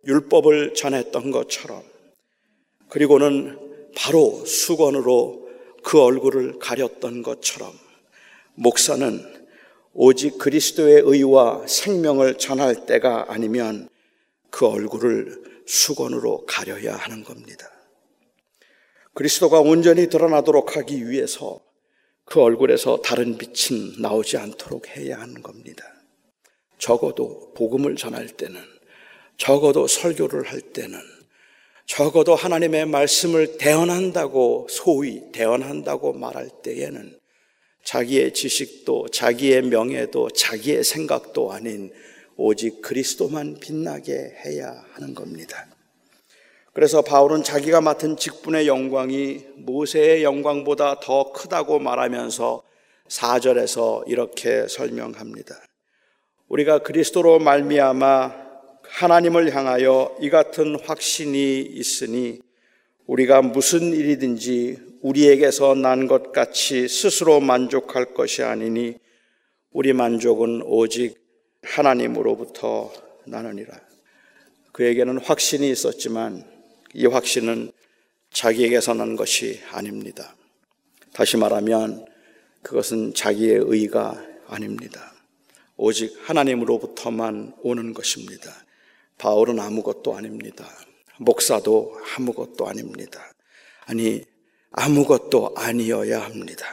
[0.05, 1.83] 율법을 전했던 것처럼
[2.89, 3.59] 그리고는
[3.95, 5.49] 바로 수건으로
[5.83, 7.73] 그 얼굴을 가렸던 것처럼
[8.55, 9.37] 목사는
[9.93, 13.89] 오직 그리스도의 의와 생명을 전할 때가 아니면
[14.57, 17.69] 그 얼굴을 수건으로 가려야 하는 겁니다.
[19.13, 21.59] 그리스도가 온전히 드러나도록 하기 위해서
[22.25, 25.83] 그 얼굴에서 다른 빛은 나오지 않도록 해야 하는 겁니다.
[26.79, 28.59] 적어도 복음을 전할 때는,
[29.37, 30.99] 적어도 설교를 할 때는,
[31.85, 37.19] 적어도 하나님의 말씀을 대언한다고, 소위 대언한다고 말할 때에는
[37.83, 41.93] 자기의 지식도, 자기의 명예도, 자기의 생각도 아닌
[42.37, 45.65] 오직 그리스도만 빛나게 해야 하는 겁니다.
[46.71, 52.61] 그래서 바울은 자기가 맡은 직분의 영광이 모세의 영광보다 더 크다고 말하면서
[53.07, 55.55] 4절에서 이렇게 설명합니다.
[56.47, 58.47] 우리가 그리스도로 말미암아
[58.83, 62.39] 하나님을 향하여 이 같은 확신이 있으니
[63.07, 68.97] 우리가 무슨 일이든지 우리에게서 난 것 같이 스스로 만족할 것이 아니니
[69.71, 71.26] 우리 만족은 오직
[71.67, 72.91] 하나님으로부터
[73.25, 73.79] 나느니라.
[74.71, 76.45] 그에게는 확신이 있었지만
[76.93, 77.71] 이 확신은
[78.31, 80.35] 자기에게서 난 것이 아닙니다.
[81.13, 82.05] 다시 말하면
[82.61, 85.13] 그것은 자기의 의가 아닙니다.
[85.75, 88.51] 오직 하나님으로부터만 오는 것입니다.
[89.17, 90.67] 바울은 아무것도 아닙니다.
[91.17, 93.31] 목사도 아무것도 아닙니다.
[93.85, 94.23] 아니,
[94.71, 96.65] 아무것도 아니어야 합니다.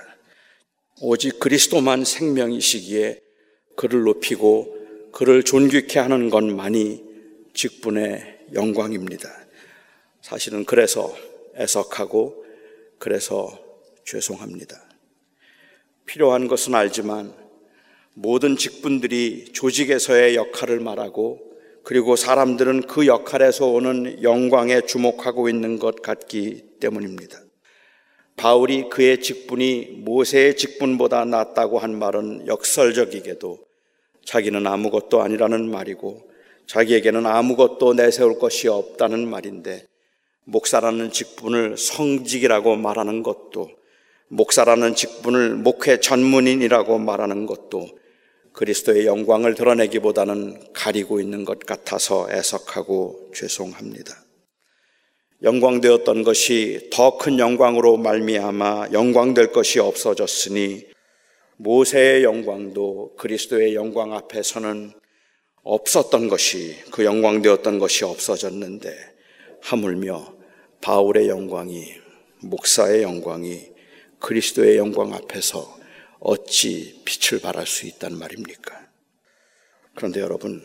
[1.00, 3.20] 오직 그리스도만 생명이시기에
[3.76, 4.73] 그를 높이고
[5.14, 7.04] 그를 존귀케 하는 것만이
[7.54, 9.30] 직분의 영광입니다.
[10.20, 11.14] 사실은 그래서
[11.56, 12.44] 애석하고
[12.98, 13.56] 그래서
[14.04, 14.76] 죄송합니다.
[16.04, 17.32] 필요한 것은 알지만
[18.14, 21.38] 모든 직분들이 조직에서의 역할을 말하고
[21.84, 27.38] 그리고 사람들은 그 역할에서 오는 영광에 주목하고 있는 것 같기 때문입니다.
[28.34, 33.73] 바울이 그의 직분이 모세의 직분보다 낫다고 한 말은 역설적이게도
[34.24, 36.30] 자기는 아무것도 아니라는 말이고
[36.66, 39.86] 자기에게는 아무것도 내세울 것이 없다는 말인데
[40.44, 43.70] 목사라는 직분을 성직이라고 말하는 것도
[44.28, 47.88] 목사라는 직분을 목회 전문인이라고 말하는 것도
[48.52, 54.14] 그리스도의 영광을 드러내기보다는 가리고 있는 것 같아서 애석하고 죄송합니다.
[55.42, 60.93] 영광되었던 것이 더 큰 영광으로 말미암아 영광될 것이 없어졌으니
[61.56, 64.92] 모세의 영광도 그리스도의 영광 앞에서는
[65.62, 68.94] 없었던 것이 그 영광되었던 것이 없어졌는데
[69.60, 70.34] 하물며
[70.80, 71.94] 바울의 영광이
[72.42, 73.72] 목사의 영광이
[74.18, 75.78] 그리스도의 영광 앞에서
[76.20, 78.88] 어찌 빛을 발할 수 있단 말입니까?
[79.94, 80.62] 그런데 여러분,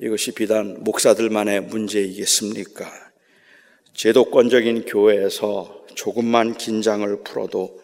[0.00, 2.90] 이것이 비단 목사들만의 문제이겠습니까?
[3.94, 7.80] 제도권적인 교회에서 조금만 긴장을 풀어도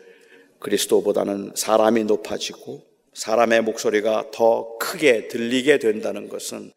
[0.62, 2.82] 그리스도보다는 사람이 높아지고
[3.14, 6.72] 사람의 목소리가 더 크게 들리게 된다는 것은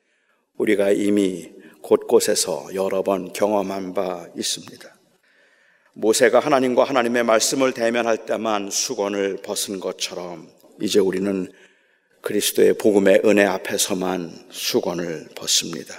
[0.58, 4.96] 우리가 이미 곳곳에서 여러 번 경험한 바 있습니다.
[5.94, 10.50] 모세가 하나님과 하나님의 말씀을 대면할 때만 수건을 벗은 것처럼
[10.82, 11.50] 이제 우리는
[12.22, 15.94] 그리스도의 복음의 은혜 앞에서만 수건을 벗습니다.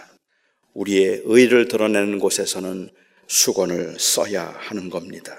[0.74, 2.90] 우리의 의를 드러내는 곳에서는
[3.28, 5.36] 수건을 써야 하는 겁니다.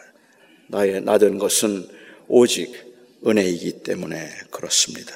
[0.69, 1.96] 나의 나된 것은
[2.29, 2.73] 오직
[3.25, 5.13] 은혜이기 때문에 그렇습니다.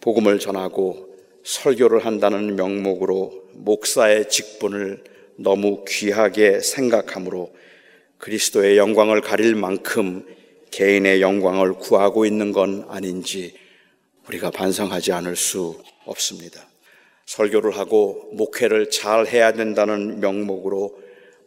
[0.00, 1.08] 복음을 전하고
[1.44, 5.04] 설교를 한다는 명목으로 목사의 직분을
[5.36, 7.54] 너무 귀하게 생각하므로
[8.16, 10.24] 그리스도의 영광을 가릴 만큼
[10.70, 13.54] 개인의 영광을 구하고 있는 건 아닌지
[14.26, 16.66] 우리가 반성하지 않을 수 없습니다.
[17.26, 20.98] 설교를 하고 목회를 잘 해야 된다는 명목으로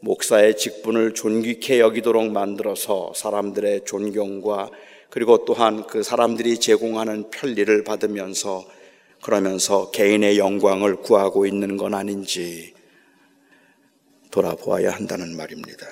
[0.02, 4.70] 목사의 직분을 존귀케 여기도록 만들어서 사람들의 존경과
[5.12, 8.66] 그리고 또한 그 사람들이 제공하는 편리를 받으면서
[9.22, 12.74] 그러면서 개인의 영광을 구하고 있는 건 아닌지
[14.32, 15.86] 돌아보아야 한다는 말입니다.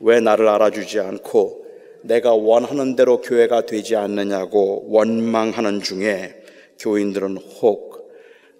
[0.00, 1.64] 왜 나를 알아주지 않고
[2.02, 6.42] 내가 원하는 대로 교회가 되지 않느냐고 원망하는 중에
[6.80, 8.12] 교인들은 혹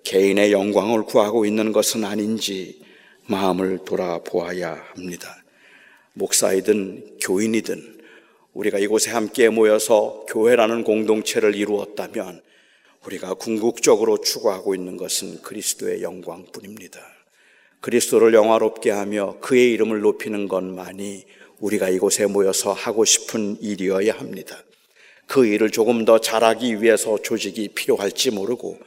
[0.05, 2.81] 개인의 영광을 구하고 있는 것은 아닌지
[3.27, 5.43] 마음을 돌아보아야 합니다.
[6.15, 7.92] 목사이든 교인이든
[8.55, 12.43] 우리가 이곳에 함께 모여서 교회라는 공동체를 이루었다면
[13.07, 17.01] 우리가 궁극적으로 추구하고 있는 것은 그리스도의 영광뿐입니다.
[17.81, 21.25] 그리스도를 영화롭게 하며 그의 이름을 높이는 것만이
[21.61, 24.63] 우리가 이곳에 모여서 하고 싶은 일이어야 합니다.
[25.27, 28.79] 그 일을 조금 더 잘하기 위해서 조직이 필요할지 모르고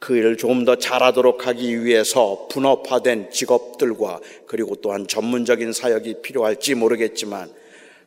[0.00, 7.48] 그 일을 조금 더 잘하도록 하기 위해서 분업화된 직업들과 그리고 또한 전문적인 사역이 필요할지 모르겠지만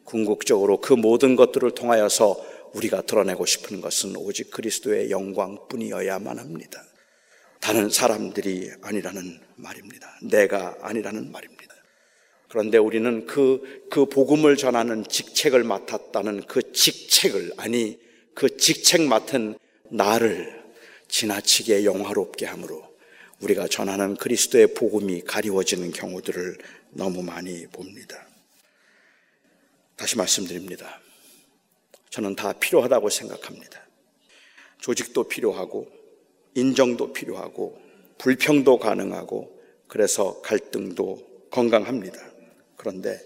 [0.05, 6.83] 궁극적으로 그 모든 것들을 통하여서 우리가 드러내고 싶은 것은 오직 그리스도의 영광뿐이어야만 합니다.
[7.59, 10.19] 다른 사람들이 아니라는 말입니다.
[10.23, 11.73] 내가 아니라는 말입니다.
[12.47, 17.97] 그런데 우리는 그, 그 복음을 전하는 직책을 맡았다는 그 직책을, 아니,
[18.33, 19.57] 그 직책 맡은
[19.89, 20.63] 나를
[21.07, 22.83] 지나치게 영화롭게 함으로
[23.41, 26.57] 우리가 전하는 그리스도의 복음이 가리워지는 경우들을
[26.91, 28.24] 너무 많이 봅니다.
[29.95, 30.99] 다시 말씀드립니다.
[32.09, 33.81] 저는 다 필요하다고 생각합니다.
[34.79, 35.89] 조직도 필요하고,
[36.55, 37.77] 인정도 필요하고
[38.17, 42.17] 불평도 가능하고 그래서 갈등도 건강합니다.
[42.77, 43.19] 그런데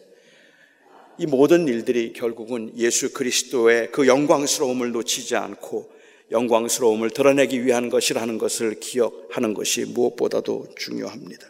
[1.18, 5.92] 이 모든 일들이 결국은 예수 그리스도의 그 영광스러움을 놓치지 않고
[6.32, 11.48] 영광스러움을 드러내기 위한 것이라는 것을 기억하는 것이 무엇보다도 중요합니다.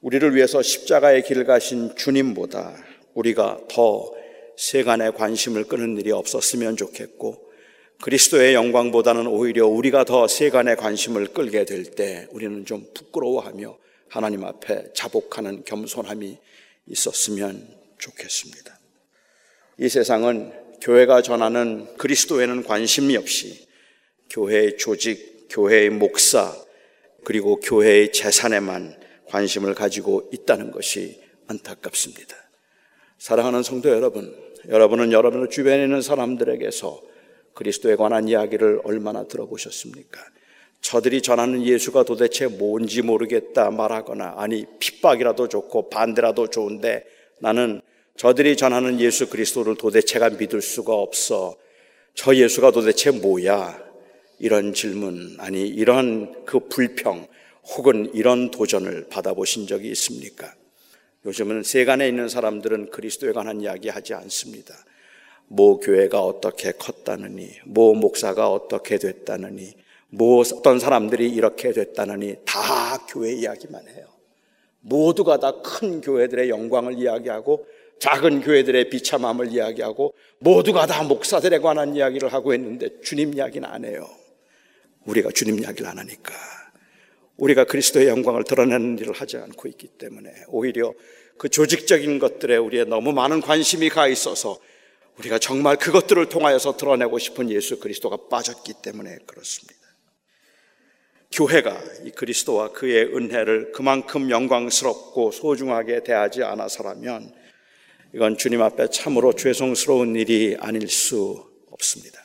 [0.00, 2.74] 우리를 위해서 십자가의 길 가신 주님보다
[3.14, 4.12] 우리가 더
[4.56, 7.48] 세간의 관심을 끄는 일이 없었으면 좋겠고
[8.02, 13.76] 그리스도의 영광보다는 오히려 우리가 더 세간의 관심을 끌게 될 때 우리는 좀 부끄러워하며
[14.08, 16.38] 하나님 앞에 자복하는 겸손함이
[16.86, 18.78] 있었으면 좋겠습니다.
[19.78, 23.66] 이 세상은 교회가 전하는 그리스도에는 관심이 없이
[24.30, 26.54] 교회의 조직, 교회의 목사,
[27.24, 32.47] 그리고 교회의 재산에만 관심을 가지고 있다는 것이 안타깝습니다.
[33.18, 34.32] 사랑하는 성도 여러분,
[34.68, 37.02] 여러분은 여러분의 주변에 있는 사람들에게서
[37.54, 40.20] 그리스도에 관한 이야기를 얼마나 들어보셨습니까?
[40.80, 47.04] 저들이 전하는 예수가 도대체 뭔지 모르겠다 말하거나 아니 핍박이라도 좋고 반대라도 좋은데
[47.40, 47.80] 나는
[48.16, 51.56] 저들이 전하는 예수 그리스도를 도대체가 믿을 수가 없어.
[52.14, 53.80] 저 예수가 도대체 뭐야?
[54.40, 57.26] 이런 질문, 아니, 이런 그 불평,
[57.76, 60.54] 혹은 이런 도전을 받아보신 적이 있습니까?
[61.28, 64.74] 요즘은 세간에 있는 사람들은 그리스도에 관한 이야기 하지 않습니다.
[65.46, 69.74] 모 교회가 어떻게 컸다느니, 모 목사가 어떻게 됐다느니,
[70.08, 74.06] 뭐 어떤 사람들이 이렇게 됐다느니 다 교회 이야기만 해요.
[74.80, 77.66] 모두가 다 큰 교회들의 영광을 이야기하고
[77.98, 84.08] 작은 교회들의 비참함을 이야기하고 모두가 다 목사들에 관한 이야기를 하고 있는데 주님 이야기는 안 해요.
[85.04, 86.32] 우리가 주님 이야기를 안 하니까.
[87.38, 90.92] 우리가 그리스도의 영광을 드러내는 일을 하지 않고 있기 때문에 오히려
[91.38, 94.58] 그 조직적인 것들에 우리의 너무 많은 관심이 가 있어서
[95.18, 99.78] 우리가 정말 그것들을 통하여서 드러내고 싶은 예수 그리스도가 빠졌기 때문에 그렇습니다.
[101.30, 107.32] 교회가 이 그리스도와 그의 은혜를 그만큼 영광스럽고 소중하게 대하지 않아서라면
[108.14, 112.24] 이건 주님 앞에 참으로 죄송스러운 일이 아닐 수 없습니다.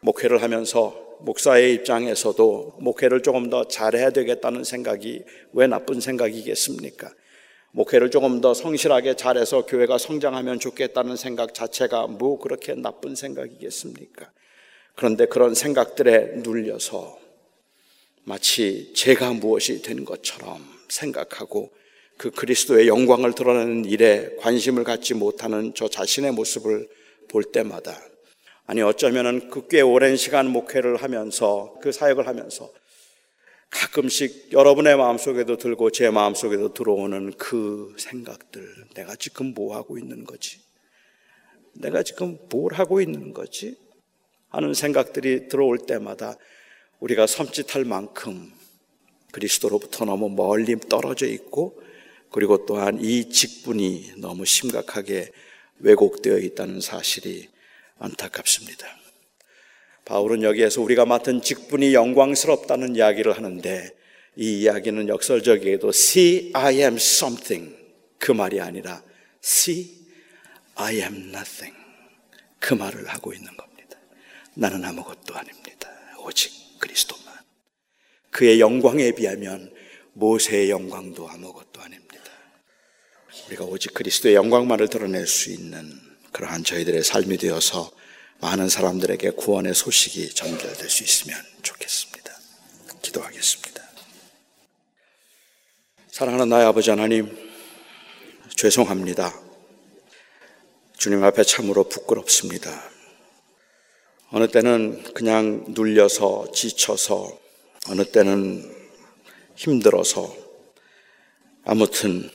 [0.00, 7.12] 목회를 하면서 목사의 입장에서도 목회를 조금 더 잘해야 되겠다는 생각이 왜 나쁜 생각이겠습니까?
[7.72, 14.30] 목회를 조금 더 성실하게 잘해서 교회가 성장하면 좋겠다는 생각 자체가 뭐 그렇게 나쁜 생각이겠습니까?
[14.94, 17.18] 그런데 그런 생각들에 눌려서
[18.24, 21.72] 마치 제가 무엇이 된 것처럼 생각하고
[22.18, 26.88] 그 그리스도의 영광을 드러내는 일에 관심을 갖지 못하는 저 자신의 모습을
[27.28, 27.98] 볼 때마다
[28.66, 32.70] 아니 어쩌면은 그 꽤 오랜 시간 목회를 하면서 그 사역을 하면서
[33.70, 40.60] 가끔씩 여러분의 마음속에도 들고 제 마음속에도 들어오는 그 생각들 내가 지금 뭐 하고 있는 거지?
[41.74, 43.76] 내가 지금 뭘 하고 있는 거지?
[44.50, 46.36] 하는 생각들이 들어올 때마다
[47.00, 48.52] 우리가 섬찟할 만큼
[49.32, 51.80] 그리스도로부터 너무 멀리 떨어져 있고
[52.30, 55.32] 그리고 또한 이 직분이 너무 심각하게
[55.78, 57.48] 왜곡되어 있다는 사실이
[58.02, 58.86] 안타깝습니다.
[60.04, 63.90] 바울은 여기에서 우리가 맡은 직분이 영광스럽다는 이야기를 하는데
[64.34, 67.76] 이 이야기는 역설적이게도 see I am something
[68.18, 69.02] 그 말이 아니라
[69.42, 69.88] see
[70.74, 71.76] I am nothing
[72.58, 73.98] 그 말을 하고 있는 겁니다.
[74.54, 75.88] 나는 아무것도 아닙니다.
[76.24, 77.22] 오직 그리스도만.
[78.30, 79.72] 그의 영광에 비하면
[80.14, 82.30] 모세의 영광도 아무것도 아닙니다.
[83.46, 86.01] 우리가 오직 그리스도의 영광만을 드러낼 수 있는
[86.32, 87.90] 그러한 저희들의 삶이 되어서
[88.40, 92.32] 많은 사람들에게 구원의 소식이 전달될 수 있으면 좋겠습니다.
[93.02, 93.82] 기도하겠습니다.
[96.10, 97.50] 사랑하는 나의 아버지 하나님,
[98.56, 99.38] 죄송합니다.
[100.96, 102.90] 주님 앞에 참으로 부끄럽습니다.
[104.30, 107.38] 어느 때는 그냥 눌려서 지쳐서,
[107.88, 108.74] 어느 때는
[109.56, 110.36] 힘들어서,
[111.64, 112.30] 아무튼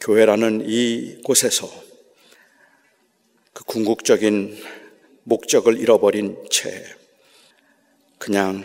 [0.00, 1.89] 교회라는 이 곳에서
[3.52, 4.56] 그 궁극적인
[5.24, 6.84] 목적을 잃어버린 채
[8.18, 8.64] 그냥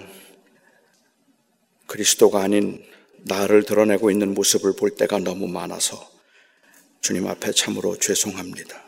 [1.88, 2.84] 그리스도가 아닌
[3.20, 6.10] 나를 드러내고 있는 모습을 볼 때가 너무 많아서
[7.02, 8.84] 주님 앞에 참으로 죄송합니다.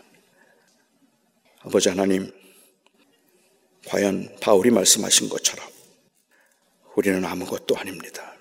[1.60, 2.32] 아버지 하나님,
[3.88, 5.68] 과연 바울이 말씀하신 것처럼
[6.96, 8.36] 우리는 아무것도 아닙니다.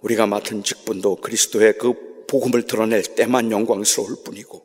[0.00, 4.63] 우리가 맡은 직분도 그리스도의 그 복음을 드러낼 때만 영광스러울 뿐이고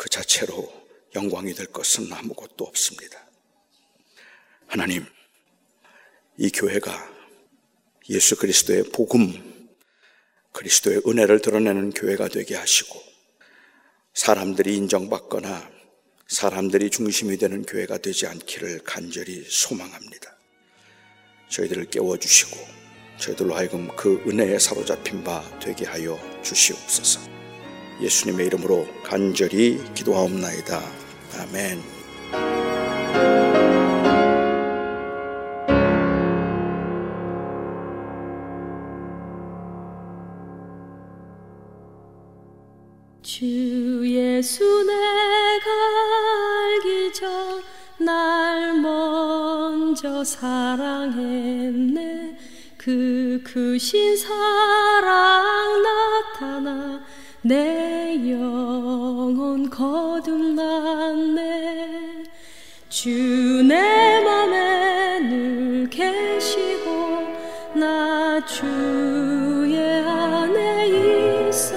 [0.00, 0.72] 그 자체로
[1.14, 3.22] 영광이 될 것은 아무것도 없습니다.
[4.66, 5.04] 하나님,
[6.38, 7.12] 이 교회가
[8.08, 9.68] 예수 그리스도의 복음,
[10.52, 12.98] 그리스도의 은혜를 드러내는 교회가 되게 하시고
[14.14, 15.70] 사람들이 인정받거나
[16.28, 20.34] 사람들이 중심이 되는 교회가 되지 않기를 간절히 소망합니다.
[21.50, 22.56] 저희들을 깨워주시고
[23.18, 27.39] 저희들로 하여금 그 은혜에 사로잡힌 바 되게 하여 주시옵소서.
[28.00, 30.80] 예수님의 이름으로 간절히 기도하옵나이다.
[31.40, 31.82] 아멘.
[43.22, 45.70] 주 예수 내가
[46.72, 50.78] 알기 전 날 먼저 사랑했네
[52.78, 57.04] 그 크신 사랑 나타나
[57.42, 61.40] 내 영혼 거듭났네.
[62.90, 66.90] 주 내 맘에 늘 계시고
[67.78, 71.76] 나 주의 안에 있어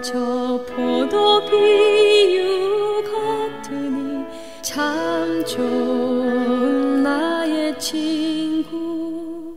[0.00, 4.24] 저 포도 비유 같으니
[4.62, 9.56] 참 좋은 나의 친구.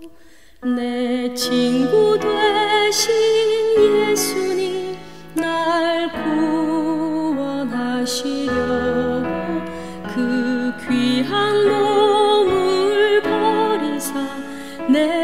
[0.63, 4.42] 내 친구 되신 예수
[10.13, 14.13] 그 귀한 몸을 버리사
[14.89, 15.22] 내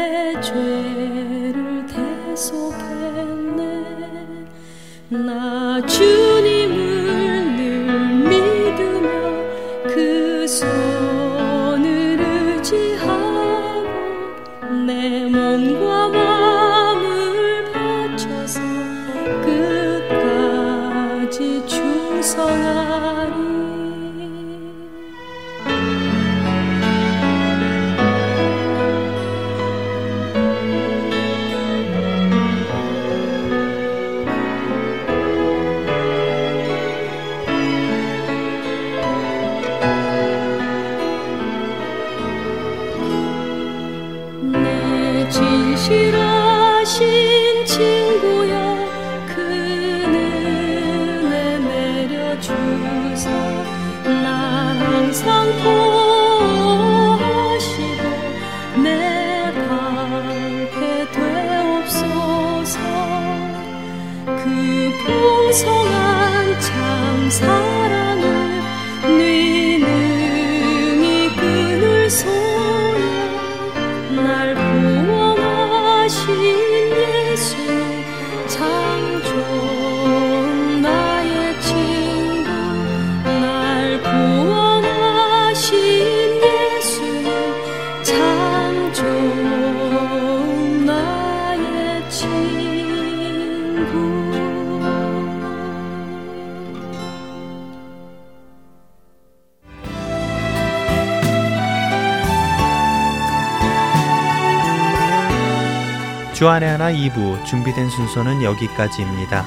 [106.90, 109.42] 1화 2부 준비된 순서는 여기까지입니다.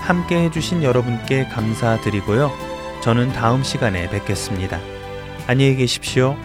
[0.00, 2.52] 함께 해주신 여러분께 감사드리고요.
[3.00, 4.78] 저는 다음 시간에 뵙겠습니다.
[5.46, 6.36] 안녕히 계십시오.